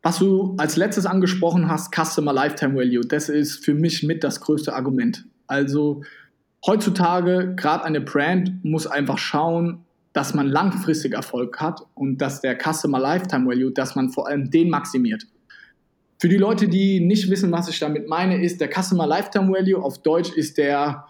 was 0.03 0.19
du 0.19 0.55
als 0.57 0.77
letztes 0.77 1.05
angesprochen 1.05 1.69
hast, 1.69 1.95
Customer 1.95 2.33
Lifetime 2.33 2.75
Value, 2.75 3.05
das 3.07 3.29
ist 3.29 3.63
für 3.63 3.75
mich 3.75 4.03
mit 4.03 4.25
das 4.25 4.41
größte 4.41 4.75
Argument. 4.75 5.27
Also, 5.47 6.03
heutzutage, 6.65 7.55
gerade 7.57 7.85
eine 7.85 8.01
Brand 8.01 8.65
muss 8.65 8.87
einfach 8.87 9.19
schauen, 9.19 9.85
dass 10.13 10.35
man 10.35 10.49
langfristig 10.49 11.15
Erfolg 11.15 11.61
hat 11.61 11.81
und 11.95 12.19
dass 12.19 12.41
der 12.41 12.57
Customer 12.57 12.99
Lifetime 12.99 13.47
Value, 13.47 13.73
dass 13.73 13.95
man 13.95 14.11
vor 14.11 14.27
allem 14.27 14.51
den 14.51 14.71
maximiert. 14.71 15.27
Für 16.19 16.29
die 16.29 16.37
Leute, 16.37 16.69
die 16.69 17.01
nicht 17.01 17.31
wissen, 17.31 17.51
was 17.53 17.69
ich 17.69 17.79
damit 17.79 18.09
meine, 18.09 18.43
ist 18.43 18.61
der 18.61 18.69
Customer 18.69 19.07
Lifetime 19.07 19.53
Value 19.53 19.83
auf 19.83 20.03
Deutsch 20.03 20.33
ist 20.33 20.59
der, 20.59 21.07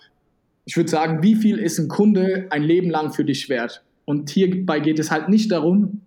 ich 0.66 0.76
würde 0.76 0.90
sagen, 0.90 1.22
wie 1.22 1.34
viel 1.34 1.58
ist 1.58 1.78
ein 1.78 1.88
Kunde 1.88 2.46
ein 2.50 2.62
Leben 2.62 2.90
lang 2.90 3.12
für 3.12 3.24
dich 3.24 3.48
wert? 3.48 3.82
Und 4.04 4.30
hierbei 4.30 4.80
geht 4.80 4.98
es 4.98 5.10
halt 5.10 5.28
nicht 5.28 5.50
darum, 5.50 6.02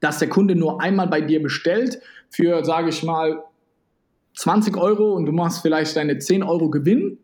dass 0.00 0.18
der 0.18 0.28
Kunde 0.28 0.56
nur 0.56 0.80
einmal 0.80 1.08
bei 1.08 1.20
dir 1.20 1.42
bestellt 1.42 2.00
für, 2.30 2.64
sage 2.64 2.88
ich 2.88 3.02
mal, 3.02 3.44
20 4.36 4.76
Euro 4.76 5.12
und 5.14 5.26
du 5.26 5.32
machst 5.32 5.60
vielleicht 5.60 5.94
deine 5.96 6.18
10 6.18 6.42
Euro 6.42 6.70
Gewinn 6.70 7.18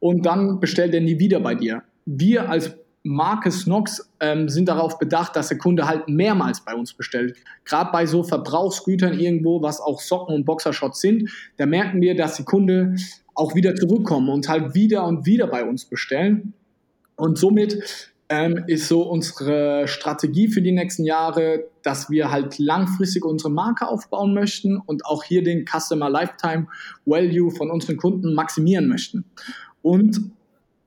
und 0.00 0.24
dann 0.24 0.60
bestellt 0.60 0.94
er 0.94 1.00
nie 1.00 1.18
wieder 1.18 1.40
bei 1.40 1.54
dir. 1.54 1.82
Wir 2.06 2.48
als 2.48 2.76
Marke 3.06 3.52
Snox 3.52 4.10
ähm, 4.18 4.48
sind 4.48 4.66
darauf 4.66 4.98
bedacht, 4.98 5.36
dass 5.36 5.48
der 5.48 5.58
Kunde 5.58 5.86
halt 5.86 6.08
mehrmals 6.08 6.64
bei 6.64 6.74
uns 6.74 6.94
bestellt. 6.94 7.36
Gerade 7.66 7.92
bei 7.92 8.06
so 8.06 8.24
Verbrauchsgütern 8.24 9.18
irgendwo, 9.20 9.62
was 9.62 9.78
auch 9.78 10.00
Socken 10.00 10.34
und 10.34 10.46
Boxershots 10.46 11.00
sind, 11.00 11.30
da 11.58 11.66
merken 11.66 12.00
wir, 12.00 12.16
dass 12.16 12.36
die 12.36 12.44
Kunde 12.44 12.96
auch 13.34 13.54
wieder 13.54 13.74
zurückkommen 13.74 14.30
und 14.30 14.48
halt 14.48 14.74
wieder 14.74 15.06
und 15.06 15.26
wieder 15.26 15.46
bei 15.46 15.64
uns 15.64 15.84
bestellen. 15.84 16.54
Und 17.16 17.36
somit 17.36 18.14
ähm, 18.30 18.64
ist 18.68 18.88
so 18.88 19.02
unsere 19.02 19.86
Strategie 19.86 20.48
für 20.48 20.62
die 20.62 20.72
nächsten 20.72 21.04
Jahre, 21.04 21.64
dass 21.82 22.08
wir 22.08 22.30
halt 22.30 22.58
langfristig 22.58 23.22
unsere 23.24 23.50
Marke 23.50 23.86
aufbauen 23.86 24.32
möchten 24.32 24.78
und 24.78 25.04
auch 25.04 25.24
hier 25.24 25.44
den 25.44 25.66
Customer 25.66 26.08
Lifetime 26.08 26.68
Value 27.04 27.50
von 27.50 27.70
unseren 27.70 27.98
Kunden 27.98 28.34
maximieren 28.34 28.88
möchten. 28.88 29.26
Und 29.82 30.30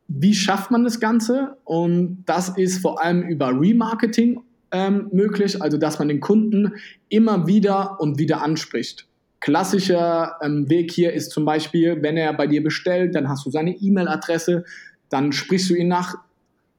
wie 0.07 0.33
schafft 0.33 0.71
man 0.71 0.83
das 0.83 0.99
Ganze? 0.99 1.57
Und 1.63 2.23
das 2.25 2.49
ist 2.49 2.79
vor 2.79 3.03
allem 3.03 3.23
über 3.23 3.49
Remarketing 3.49 4.41
ähm, 4.71 5.09
möglich, 5.11 5.61
also 5.61 5.77
dass 5.77 5.99
man 5.99 6.07
den 6.07 6.19
Kunden 6.19 6.73
immer 7.09 7.47
wieder 7.47 7.99
und 7.99 8.17
wieder 8.17 8.41
anspricht. 8.41 9.05
Klassischer 9.39 10.35
ähm, 10.41 10.69
Weg 10.69 10.91
hier 10.91 11.13
ist 11.13 11.31
zum 11.31 11.45
Beispiel, 11.45 12.01
wenn 12.01 12.17
er 12.17 12.33
bei 12.33 12.47
dir 12.47 12.63
bestellt, 12.63 13.15
dann 13.15 13.29
hast 13.29 13.45
du 13.45 13.51
seine 13.51 13.75
E-Mail-Adresse, 13.75 14.65
dann 15.09 15.31
sprichst 15.31 15.69
du 15.69 15.75
ihn 15.75 15.87
nach, 15.87 16.15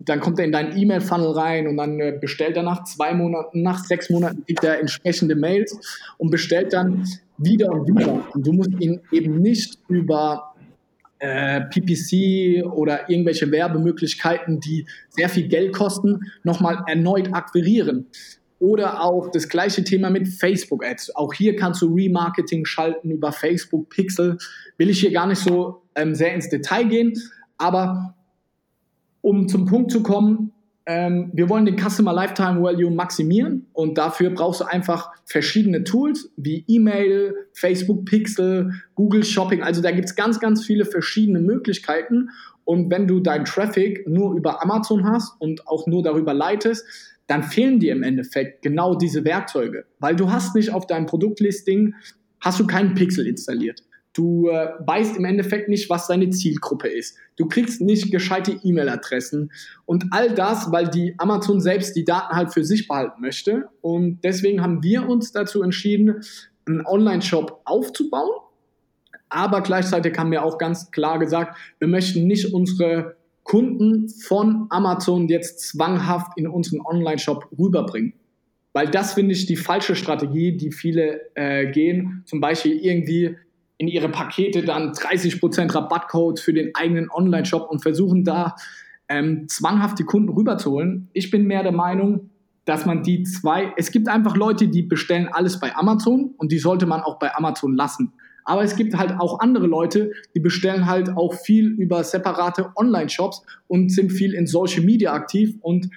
dann 0.00 0.20
kommt 0.20 0.38
er 0.38 0.44
in 0.44 0.52
deinen 0.52 0.76
E-Mail-Funnel 0.76 1.30
rein 1.30 1.68
und 1.68 1.76
dann 1.76 2.00
äh, 2.00 2.18
bestellt 2.20 2.56
er 2.56 2.62
nach 2.62 2.84
zwei 2.84 3.14
Monaten, 3.14 3.62
nach 3.62 3.84
sechs 3.84 4.10
Monaten 4.10 4.44
kriegt 4.44 4.64
er 4.64 4.80
entsprechende 4.80 5.36
Mails 5.36 5.78
und 6.18 6.30
bestellt 6.30 6.72
dann 6.72 7.06
wieder 7.38 7.70
und 7.70 7.86
wieder. 7.88 8.26
Und 8.34 8.46
du 8.46 8.52
musst 8.52 8.72
ihn 8.80 9.00
eben 9.12 9.40
nicht 9.40 9.78
über 9.88 10.47
äh, 11.18 11.62
PPC 11.62 12.64
oder 12.64 13.08
irgendwelche 13.10 13.50
Werbemöglichkeiten, 13.50 14.60
die 14.60 14.86
sehr 15.08 15.28
viel 15.28 15.48
Geld 15.48 15.72
kosten, 15.74 16.20
nochmal 16.44 16.82
erneut 16.86 17.32
akquirieren. 17.32 18.06
Oder 18.60 19.02
auch 19.02 19.30
das 19.30 19.48
gleiche 19.48 19.84
Thema 19.84 20.10
mit 20.10 20.26
Facebook 20.28 20.84
Ads. 20.84 21.14
Auch 21.14 21.32
hier 21.32 21.54
kannst 21.54 21.80
du 21.80 21.94
Remarketing 21.94 22.64
schalten 22.64 23.10
über 23.10 23.32
Facebook 23.32 23.88
Pixel. 23.88 24.36
Will 24.78 24.90
ich 24.90 25.00
hier 25.00 25.12
gar 25.12 25.28
nicht 25.28 25.40
so 25.40 25.82
ähm, 25.94 26.14
sehr 26.14 26.34
ins 26.34 26.48
Detail 26.48 26.84
gehen. 26.84 27.12
Aber 27.56 28.16
um 29.20 29.48
zum 29.48 29.66
Punkt 29.66 29.92
zu 29.92 30.02
kommen, 30.02 30.52
ähm, 30.88 31.30
wir 31.34 31.50
wollen 31.50 31.66
den 31.66 31.76
Customer 31.76 32.14
Lifetime 32.14 32.62
Value 32.62 32.90
maximieren 32.90 33.66
und 33.74 33.98
dafür 33.98 34.30
brauchst 34.30 34.62
du 34.62 34.64
einfach 34.64 35.12
verschiedene 35.26 35.84
Tools 35.84 36.32
wie 36.38 36.64
E-Mail, 36.66 37.34
Facebook 37.52 38.06
Pixel, 38.06 38.72
Google 38.94 39.22
Shopping. 39.22 39.62
Also 39.62 39.82
da 39.82 39.90
gibt 39.90 40.06
es 40.08 40.16
ganz, 40.16 40.40
ganz 40.40 40.64
viele 40.64 40.86
verschiedene 40.86 41.40
Möglichkeiten. 41.40 42.30
Und 42.64 42.90
wenn 42.90 43.06
du 43.06 43.20
deinen 43.20 43.44
Traffic 43.44 44.08
nur 44.08 44.34
über 44.34 44.62
Amazon 44.62 45.04
hast 45.04 45.38
und 45.40 45.68
auch 45.68 45.86
nur 45.86 46.02
darüber 46.02 46.32
leitest, 46.32 46.86
dann 47.26 47.42
fehlen 47.42 47.78
dir 47.78 47.92
im 47.92 48.02
Endeffekt 48.02 48.62
genau 48.62 48.94
diese 48.94 49.26
Werkzeuge, 49.26 49.84
weil 49.98 50.16
du 50.16 50.32
hast 50.32 50.54
nicht 50.54 50.72
auf 50.72 50.86
deinem 50.86 51.04
Produktlisting, 51.04 51.94
hast 52.40 52.60
du 52.60 52.66
keinen 52.66 52.94
Pixel 52.94 53.26
installiert. 53.26 53.82
Du 54.18 54.48
äh, 54.48 54.70
weißt 54.80 55.16
im 55.16 55.24
Endeffekt 55.24 55.68
nicht, 55.68 55.88
was 55.88 56.08
deine 56.08 56.28
Zielgruppe 56.30 56.88
ist. 56.88 57.16
Du 57.36 57.46
kriegst 57.46 57.80
nicht 57.80 58.10
gescheite 58.10 58.58
E-Mail-Adressen 58.64 59.52
und 59.86 60.06
all 60.10 60.34
das, 60.34 60.72
weil 60.72 60.88
die 60.88 61.14
Amazon 61.18 61.60
selbst 61.60 61.94
die 61.94 62.04
Daten 62.04 62.34
halt 62.34 62.52
für 62.52 62.64
sich 62.64 62.88
behalten 62.88 63.20
möchte. 63.20 63.68
Und 63.80 64.18
deswegen 64.24 64.60
haben 64.60 64.82
wir 64.82 65.08
uns 65.08 65.30
dazu 65.30 65.62
entschieden, 65.62 66.24
einen 66.66 66.84
Online-Shop 66.84 67.60
aufzubauen. 67.64 68.40
Aber 69.28 69.60
gleichzeitig 69.60 70.18
haben 70.18 70.32
wir 70.32 70.44
auch 70.44 70.58
ganz 70.58 70.90
klar 70.90 71.20
gesagt, 71.20 71.56
wir 71.78 71.86
möchten 71.86 72.26
nicht 72.26 72.52
unsere 72.52 73.14
Kunden 73.44 74.08
von 74.08 74.66
Amazon 74.70 75.28
jetzt 75.28 75.60
zwanghaft 75.60 76.32
in 76.34 76.48
unseren 76.48 76.80
Online-Shop 76.80 77.46
rüberbringen. 77.56 78.14
Weil 78.72 78.88
das 78.88 79.14
finde 79.14 79.34
ich 79.34 79.46
die 79.46 79.54
falsche 79.54 79.94
Strategie, 79.94 80.56
die 80.56 80.72
viele 80.72 81.20
äh, 81.36 81.70
gehen. 81.70 82.24
Zum 82.26 82.40
Beispiel 82.40 82.76
irgendwie 82.78 83.36
in 83.78 83.88
ihre 83.88 84.08
Pakete 84.08 84.62
dann 84.62 84.92
30% 84.92 85.74
Rabattcode 85.74 86.40
für 86.40 86.52
den 86.52 86.74
eigenen 86.74 87.10
Online-Shop 87.10 87.70
und 87.70 87.80
versuchen 87.80 88.24
da 88.24 88.56
ähm, 89.08 89.48
zwanghaft 89.48 89.98
die 89.98 90.04
Kunden 90.04 90.28
rüberzuholen. 90.28 91.08
Ich 91.12 91.30
bin 91.30 91.46
mehr 91.46 91.62
der 91.62 91.72
Meinung, 91.72 92.30
dass 92.64 92.84
man 92.84 93.02
die 93.02 93.22
zwei, 93.22 93.72
es 93.76 93.90
gibt 93.90 94.08
einfach 94.08 94.36
Leute, 94.36 94.68
die 94.68 94.82
bestellen 94.82 95.28
alles 95.28 95.58
bei 95.58 95.74
Amazon 95.74 96.34
und 96.36 96.52
die 96.52 96.58
sollte 96.58 96.84
man 96.84 97.00
auch 97.00 97.18
bei 97.18 97.34
Amazon 97.34 97.74
lassen. 97.74 98.12
Aber 98.44 98.62
es 98.62 98.76
gibt 98.76 98.96
halt 98.96 99.14
auch 99.18 99.40
andere 99.40 99.66
Leute, 99.66 100.12
die 100.34 100.40
bestellen 100.40 100.86
halt 100.86 101.16
auch 101.16 101.34
viel 101.34 101.68
über 101.68 102.02
separate 102.02 102.72
Online-Shops 102.76 103.42
und 103.68 103.90
sind 103.90 104.10
viel 104.10 104.34
in 104.34 104.46
Social 104.46 104.82
Media 104.82 105.12
aktiv 105.12 105.54
und 105.60 105.90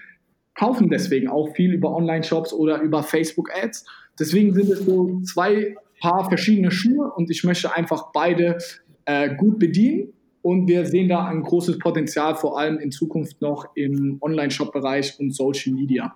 kaufen 0.53 0.89
deswegen 0.89 1.29
auch 1.29 1.53
viel 1.55 1.73
über 1.73 1.95
Online-Shops 1.95 2.53
oder 2.53 2.81
über 2.81 3.03
Facebook-Ads. 3.03 3.85
Deswegen 4.19 4.53
sind 4.53 4.69
es 4.69 4.85
so 4.85 5.21
zwei 5.21 5.75
paar 6.01 6.27
verschiedene 6.27 6.71
Schuhe 6.71 7.11
und 7.15 7.29
ich 7.29 7.45
möchte 7.45 7.73
einfach 7.73 8.11
beide 8.11 8.57
äh, 9.05 9.33
gut 9.35 9.59
bedienen. 9.59 10.13
Und 10.43 10.67
wir 10.67 10.87
sehen 10.87 11.07
da 11.07 11.25
ein 11.25 11.43
großes 11.43 11.77
Potenzial, 11.77 12.35
vor 12.35 12.57
allem 12.57 12.79
in 12.79 12.91
Zukunft 12.91 13.41
noch 13.41 13.67
im 13.75 14.17
Online-Shop-Bereich 14.21 15.19
und 15.19 15.35
Social 15.35 15.71
Media. 15.71 16.15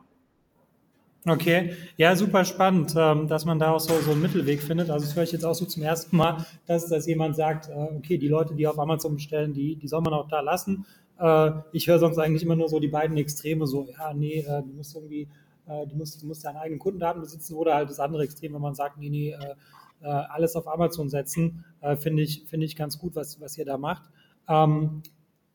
Okay, 1.27 1.73
ja, 1.97 2.15
super 2.15 2.45
spannend, 2.45 2.93
ähm, 2.95 3.27
dass 3.27 3.45
man 3.45 3.57
da 3.57 3.71
auch 3.71 3.79
so, 3.79 3.93
so 3.99 4.11
einen 4.11 4.21
Mittelweg 4.21 4.61
findet. 4.61 4.91
Also 4.91 5.05
das 5.05 5.15
höre 5.15 5.23
ich 5.23 5.31
jetzt 5.31 5.43
auch 5.43 5.55
so 5.55 5.65
zum 5.65 5.81
ersten 5.81 6.15
Mal, 6.17 6.45
dass, 6.67 6.87
dass 6.87 7.07
jemand 7.07 7.35
sagt, 7.35 7.69
äh, 7.69 7.97
okay, 7.97 8.17
die 8.17 8.27
Leute, 8.27 8.55
die 8.55 8.67
auf 8.67 8.77
Amazon 8.77 9.15
bestellen, 9.15 9.53
die, 9.53 9.75
die 9.75 9.87
soll 9.87 10.01
man 10.01 10.13
auch 10.13 10.27
da 10.27 10.41
lassen. 10.41 10.85
Äh, 11.19 11.51
ich 11.71 11.87
höre 11.87 11.97
sonst 11.97 12.19
eigentlich 12.19 12.43
immer 12.43 12.55
nur 12.55 12.69
so 12.69 12.79
die 12.79 12.89
beiden 12.89 13.17
Extreme, 13.17 13.65
so, 13.65 13.87
ja, 13.97 14.13
nee, 14.13 14.39
äh, 14.39 14.61
du 14.61 14.73
musst 14.75 14.95
irgendwie 14.95 15.27
du, 15.67 15.95
musst, 15.95 16.23
musst 16.23 16.45
deine 16.45 16.59
eigenen 16.59 16.79
Kundendaten 16.79 17.21
besitzen 17.21 17.55
oder 17.55 17.75
halt 17.75 17.89
das 17.89 17.99
andere 17.99 18.23
Extrem, 18.23 18.53
wenn 18.53 18.61
man 18.61 18.75
sagt, 18.75 18.97
nee, 18.97 19.09
nee, 19.09 19.31
äh, 19.31 19.55
äh 20.01 20.07
alles 20.07 20.55
auf 20.55 20.67
Amazon 20.67 21.09
setzen, 21.09 21.65
äh, 21.81 21.95
finde 21.95 22.23
ich, 22.23 22.45
finde 22.47 22.65
ich 22.65 22.75
ganz 22.75 22.97
gut, 22.97 23.15
was, 23.15 23.39
was 23.41 23.57
ihr 23.57 23.65
da 23.65 23.77
macht. 23.77 24.03
Ähm, 24.47 25.01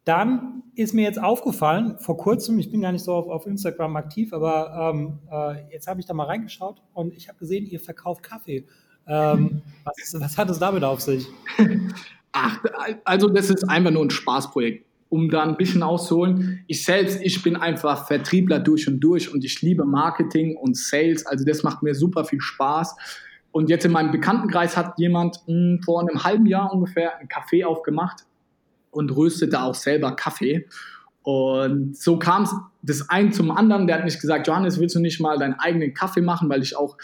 dann 0.04 0.62
ist 0.74 0.94
mir 0.94 1.02
jetzt 1.02 1.22
aufgefallen, 1.22 1.98
vor 1.98 2.16
kurzem, 2.16 2.58
ich 2.58 2.70
bin 2.70 2.80
gar 2.80 2.92
nicht 2.92 3.04
so 3.04 3.14
auf, 3.14 3.28
auf 3.28 3.46
Instagram 3.46 3.96
aktiv, 3.96 4.32
aber 4.32 4.92
ähm, 4.92 5.18
äh, 5.30 5.72
jetzt 5.72 5.86
habe 5.86 6.00
ich 6.00 6.06
da 6.06 6.14
mal 6.14 6.24
reingeschaut 6.24 6.82
und 6.94 7.12
ich 7.14 7.28
habe 7.28 7.38
gesehen, 7.38 7.66
ihr 7.66 7.80
verkauft 7.80 8.22
Kaffee. 8.22 8.66
Ähm, 9.06 9.62
was, 9.84 10.20
was 10.20 10.38
hat 10.38 10.50
es 10.50 10.58
damit 10.58 10.84
auf 10.84 11.00
sich? 11.00 11.26
Ach, 12.32 12.62
also 13.04 13.28
das 13.28 13.50
ist 13.50 13.68
einfach 13.68 13.90
nur 13.90 14.04
ein 14.04 14.10
Spaßprojekt 14.10 14.86
um 15.10 15.28
da 15.28 15.42
ein 15.42 15.56
bisschen 15.56 15.82
auszuholen. 15.82 16.64
Ich 16.68 16.84
selbst, 16.84 17.20
ich 17.22 17.42
bin 17.42 17.56
einfach 17.56 18.06
Vertriebler 18.06 18.60
durch 18.60 18.88
und 18.88 19.00
durch 19.00 19.32
und 19.32 19.44
ich 19.44 19.60
liebe 19.60 19.84
Marketing 19.84 20.56
und 20.56 20.76
Sales. 20.76 21.26
Also 21.26 21.44
das 21.44 21.62
macht 21.62 21.82
mir 21.82 21.94
super 21.94 22.24
viel 22.24 22.40
Spaß. 22.40 22.96
Und 23.50 23.68
jetzt 23.68 23.84
in 23.84 23.90
meinem 23.90 24.12
Bekanntenkreis 24.12 24.76
hat 24.76 24.98
jemand 24.98 25.42
mh, 25.48 25.52
hm, 25.52 25.82
vor 25.84 26.00
einem 26.00 26.22
halben 26.22 26.46
Jahr 26.46 26.72
ungefähr 26.72 27.18
einen 27.18 27.28
Kaffee 27.28 27.64
aufgemacht 27.64 28.24
und 28.92 29.14
röstete 29.14 29.60
auch 29.60 29.74
selber 29.74 30.14
Kaffee. 30.14 30.66
Und 31.22 31.96
so 31.96 32.16
kam 32.16 32.44
es 32.44 32.54
das 32.82 33.10
ein 33.10 33.32
zum 33.32 33.50
anderen. 33.50 33.88
Der 33.88 33.96
hat 33.96 34.04
mich 34.04 34.20
gesagt, 34.20 34.46
Johannes, 34.46 34.78
willst 34.78 34.94
du 34.94 35.00
nicht 35.00 35.20
mal 35.20 35.38
deinen 35.38 35.54
eigenen 35.54 35.92
Kaffee 35.92 36.22
machen, 36.22 36.48
weil 36.48 36.62
ich 36.62 36.76
auch 36.76 36.96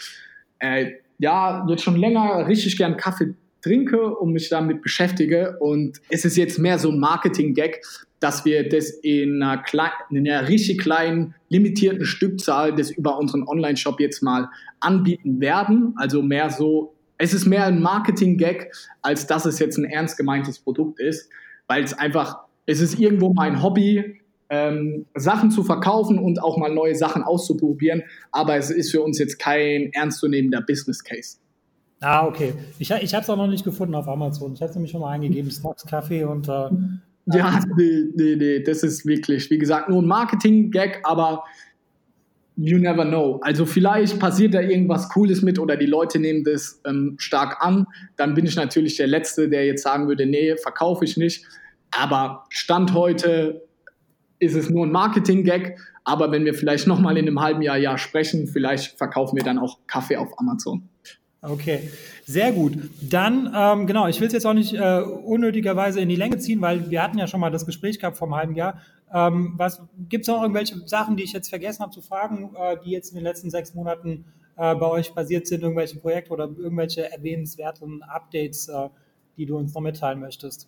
äh, 0.59 0.93
ja 1.19 1.65
jetzt 1.67 1.83
schon 1.83 1.97
länger 1.97 2.47
richtig 2.47 2.77
gern 2.77 2.95
Kaffee 2.95 3.35
trinke 3.61 4.15
und 4.15 4.33
mich 4.33 4.49
damit 4.49 4.81
beschäftige. 4.81 5.57
Und 5.59 5.99
es 6.09 6.25
ist 6.25 6.37
jetzt 6.37 6.59
mehr 6.59 6.79
so 6.79 6.91
ein 6.91 6.99
Marketing-Gag, 6.99 7.81
dass 8.19 8.45
wir 8.45 8.67
das 8.67 8.89
in 8.89 9.41
einer, 9.41 9.61
klein, 9.61 9.91
in 10.09 10.27
einer 10.27 10.47
richtig 10.47 10.79
kleinen, 10.79 11.35
limitierten 11.49 12.05
Stückzahl 12.05 12.75
das 12.75 12.91
über 12.91 13.17
unseren 13.17 13.47
Online-Shop 13.47 13.99
jetzt 13.99 14.23
mal 14.23 14.49
anbieten 14.79 15.39
werden. 15.39 15.93
Also 15.97 16.21
mehr 16.21 16.49
so, 16.49 16.95
es 17.17 17.33
ist 17.33 17.45
mehr 17.45 17.65
ein 17.65 17.81
Marketing-Gag, 17.81 18.71
als 19.01 19.27
dass 19.27 19.45
es 19.45 19.59
jetzt 19.59 19.77
ein 19.77 19.85
ernst 19.85 20.17
gemeintes 20.17 20.59
Produkt 20.59 20.99
ist, 20.99 21.29
weil 21.67 21.83
es 21.83 21.93
einfach, 21.93 22.39
es 22.65 22.81
ist 22.81 22.99
irgendwo 22.99 23.33
mein 23.33 23.61
Hobby, 23.61 24.21
ähm, 24.49 25.05
Sachen 25.13 25.51
zu 25.51 25.63
verkaufen 25.63 26.19
und 26.19 26.41
auch 26.41 26.57
mal 26.57 26.73
neue 26.73 26.95
Sachen 26.95 27.23
auszuprobieren, 27.23 28.03
aber 28.31 28.55
es 28.55 28.69
ist 28.69 28.91
für 28.91 29.01
uns 29.01 29.19
jetzt 29.19 29.39
kein 29.39 29.91
ernstzunehmender 29.91 30.61
Business 30.61 31.03
Case. 31.03 31.37
Ah, 31.99 32.25
okay. 32.25 32.53
Ich, 32.77 32.91
ich 32.91 33.13
habe 33.13 33.23
es 33.23 33.29
auch 33.29 33.37
noch 33.37 33.47
nicht 33.47 33.63
gefunden 33.63 33.95
auf 33.95 34.07
Amazon. 34.07 34.53
Ich 34.53 34.61
habe 34.61 34.69
es 34.69 34.75
nämlich 34.75 34.91
schon 34.91 35.01
mal 35.01 35.11
eingegeben, 35.11 35.49
Stocks 35.49 35.85
Kaffee 35.85 36.23
und. 36.23 36.47
Äh, 36.47 36.69
ja, 37.33 37.59
nee, 37.75 38.03
nee, 38.15 38.35
nee, 38.35 38.63
das 38.63 38.83
ist 38.83 39.05
wirklich, 39.05 39.49
wie 39.49 39.57
gesagt, 39.57 39.89
nur 39.89 40.01
ein 40.01 40.07
Marketing-Gag, 40.07 41.01
aber 41.03 41.43
you 42.55 42.77
never 42.77 43.05
know. 43.05 43.39
Also 43.43 43.65
vielleicht 43.65 44.19
passiert 44.19 44.53
da 44.53 44.61
irgendwas 44.61 45.09
Cooles 45.09 45.41
mit 45.41 45.59
oder 45.59 45.75
die 45.75 45.85
Leute 45.85 46.19
nehmen 46.19 46.43
das 46.43 46.81
ähm, 46.85 47.15
stark 47.17 47.57
an. 47.59 47.85
Dann 48.15 48.33
bin 48.33 48.45
ich 48.45 48.55
natürlich 48.55 48.95
der 48.95 49.07
Letzte, 49.07 49.49
der 49.49 49.65
jetzt 49.65 49.83
sagen 49.83 50.07
würde, 50.07 50.25
nee, 50.25 50.55
verkaufe 50.57 51.05
ich 51.05 51.17
nicht. 51.17 51.45
Aber 51.91 52.45
Stand 52.49 52.93
heute 52.93 53.67
ist 54.39 54.55
es 54.55 54.69
nur 54.69 54.85
ein 54.85 54.91
Marketing-Gag. 54.91 55.77
Aber 56.03 56.31
wenn 56.31 56.45
wir 56.45 56.53
vielleicht 56.53 56.87
nochmal 56.87 57.17
in 57.17 57.27
einem 57.27 57.41
halben 57.41 57.61
Jahr, 57.61 57.77
Jahr 57.77 57.97
sprechen, 57.97 58.47
vielleicht 58.47 58.97
verkaufen 58.97 59.35
wir 59.35 59.43
dann 59.43 59.59
auch 59.59 59.79
Kaffee 59.87 60.17
auf 60.17 60.39
Amazon. 60.39 60.87
Okay, 61.41 61.91
sehr 62.25 62.51
gut. 62.51 62.73
Dann, 63.01 63.53
ähm, 63.55 63.85
genau, 63.85 64.07
ich 64.07 64.19
will 64.19 64.27
es 64.27 64.33
jetzt 64.33 64.47
auch 64.47 64.55
nicht 64.55 64.73
äh, 64.73 65.01
unnötigerweise 65.01 66.01
in 66.01 66.09
die 66.09 66.15
Länge 66.15 66.39
ziehen, 66.39 66.61
weil 66.61 66.89
wir 66.89 67.03
hatten 67.03 67.19
ja 67.19 67.27
schon 67.27 67.39
mal 67.39 67.51
das 67.51 67.65
Gespräch 67.65 67.99
gehabt 67.99 68.17
vom 68.17 68.35
halben 68.35 68.55
Jahr. 68.55 68.81
Ähm, 69.13 69.53
was 69.55 69.81
gibt 70.09 70.23
es 70.23 70.27
noch 70.27 70.41
irgendwelche 70.41 70.79
Sachen, 70.87 71.15
die 71.15 71.23
ich 71.23 71.33
jetzt 71.33 71.49
vergessen 71.49 71.83
habe 71.83 71.91
zu 71.91 72.01
fragen, 72.01 72.55
äh, 72.57 72.77
die 72.83 72.89
jetzt 72.89 73.09
in 73.09 73.15
den 73.15 73.23
letzten 73.23 73.51
sechs 73.51 73.75
Monaten 73.75 74.25
äh, 74.57 74.73
bei 74.73 74.87
euch 74.87 75.13
passiert 75.13 75.45
sind, 75.45 75.61
irgendwelche 75.61 75.99
Projekte 75.99 76.31
oder 76.31 76.45
irgendwelche 76.45 77.11
erwähnenswerten 77.11 78.01
Updates, 78.01 78.67
äh, 78.67 78.89
die 79.37 79.45
du 79.45 79.57
uns 79.57 79.75
noch 79.75 79.81
mitteilen 79.81 80.19
möchtest? 80.19 80.67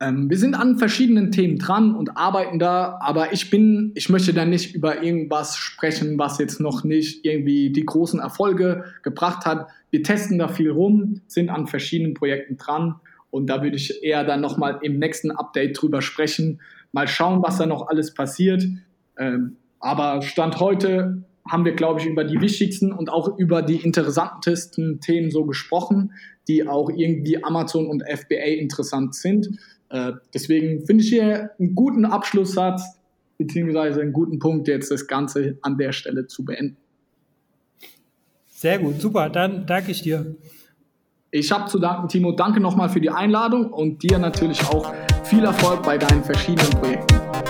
Ähm, 0.00 0.30
wir 0.30 0.38
sind 0.38 0.54
an 0.54 0.78
verschiedenen 0.78 1.30
Themen 1.30 1.58
dran 1.58 1.94
und 1.94 2.16
arbeiten 2.16 2.58
da, 2.58 2.98
aber 3.02 3.34
ich 3.34 3.50
bin, 3.50 3.92
ich 3.94 4.08
möchte 4.08 4.32
da 4.32 4.46
nicht 4.46 4.74
über 4.74 5.02
irgendwas 5.02 5.56
sprechen, 5.56 6.18
was 6.18 6.38
jetzt 6.38 6.58
noch 6.58 6.84
nicht 6.84 7.24
irgendwie 7.24 7.70
die 7.70 7.84
großen 7.84 8.18
Erfolge 8.18 8.84
gebracht 9.02 9.44
hat. 9.44 9.68
Wir 9.90 10.02
testen 10.02 10.38
da 10.38 10.48
viel 10.48 10.70
rum, 10.70 11.20
sind 11.26 11.50
an 11.50 11.66
verschiedenen 11.66 12.14
Projekten 12.14 12.56
dran 12.56 12.96
und 13.30 13.48
da 13.48 13.62
würde 13.62 13.76
ich 13.76 14.02
eher 14.02 14.24
dann 14.24 14.40
nochmal 14.40 14.78
im 14.82 14.98
nächsten 14.98 15.30
Update 15.30 15.80
drüber 15.80 16.00
sprechen. 16.00 16.60
Mal 16.92 17.06
schauen, 17.06 17.42
was 17.42 17.58
da 17.58 17.66
noch 17.66 17.88
alles 17.88 18.14
passiert. 18.14 18.64
Ähm, 19.18 19.56
aber 19.80 20.22
Stand 20.22 20.60
heute 20.60 21.24
haben 21.48 21.64
wir, 21.64 21.74
glaube 21.74 22.00
ich, 22.00 22.06
über 22.06 22.24
die 22.24 22.40
wichtigsten 22.40 22.92
und 22.92 23.10
auch 23.10 23.38
über 23.38 23.60
die 23.60 23.76
interessantesten 23.76 25.00
Themen 25.00 25.30
so 25.30 25.44
gesprochen, 25.44 26.12
die 26.48 26.66
auch 26.66 26.90
irgendwie 26.90 27.42
Amazon 27.44 27.86
und 27.86 28.02
FBA 28.02 28.58
interessant 28.58 29.14
sind. 29.14 29.58
Äh, 29.90 30.12
deswegen 30.32 30.86
finde 30.86 31.04
ich 31.04 31.10
hier 31.10 31.50
einen 31.58 31.74
guten 31.74 32.04
Abschlusssatz, 32.04 32.98
beziehungsweise 33.38 34.00
einen 34.00 34.12
guten 34.12 34.38
Punkt, 34.38 34.68
jetzt 34.68 34.90
das 34.90 35.06
Ganze 35.06 35.58
an 35.62 35.76
der 35.76 35.92
Stelle 35.92 36.26
zu 36.26 36.44
beenden. 36.44 36.76
Sehr 38.48 38.78
gut, 38.78 39.00
super, 39.00 39.30
dann 39.30 39.66
danke 39.66 39.90
ich 39.90 40.02
dir. 40.02 40.36
Ich 41.32 41.52
habe 41.52 41.70
zu 41.70 41.78
danken, 41.78 42.08
Timo. 42.08 42.32
Danke 42.32 42.60
nochmal 42.60 42.88
für 42.88 43.00
die 43.00 43.10
Einladung 43.10 43.72
und 43.72 44.02
dir 44.02 44.18
natürlich 44.18 44.62
auch 44.66 44.92
viel 45.24 45.44
Erfolg 45.44 45.82
bei 45.82 45.96
deinen 45.96 46.24
verschiedenen 46.24 46.70
Projekten. 46.70 47.49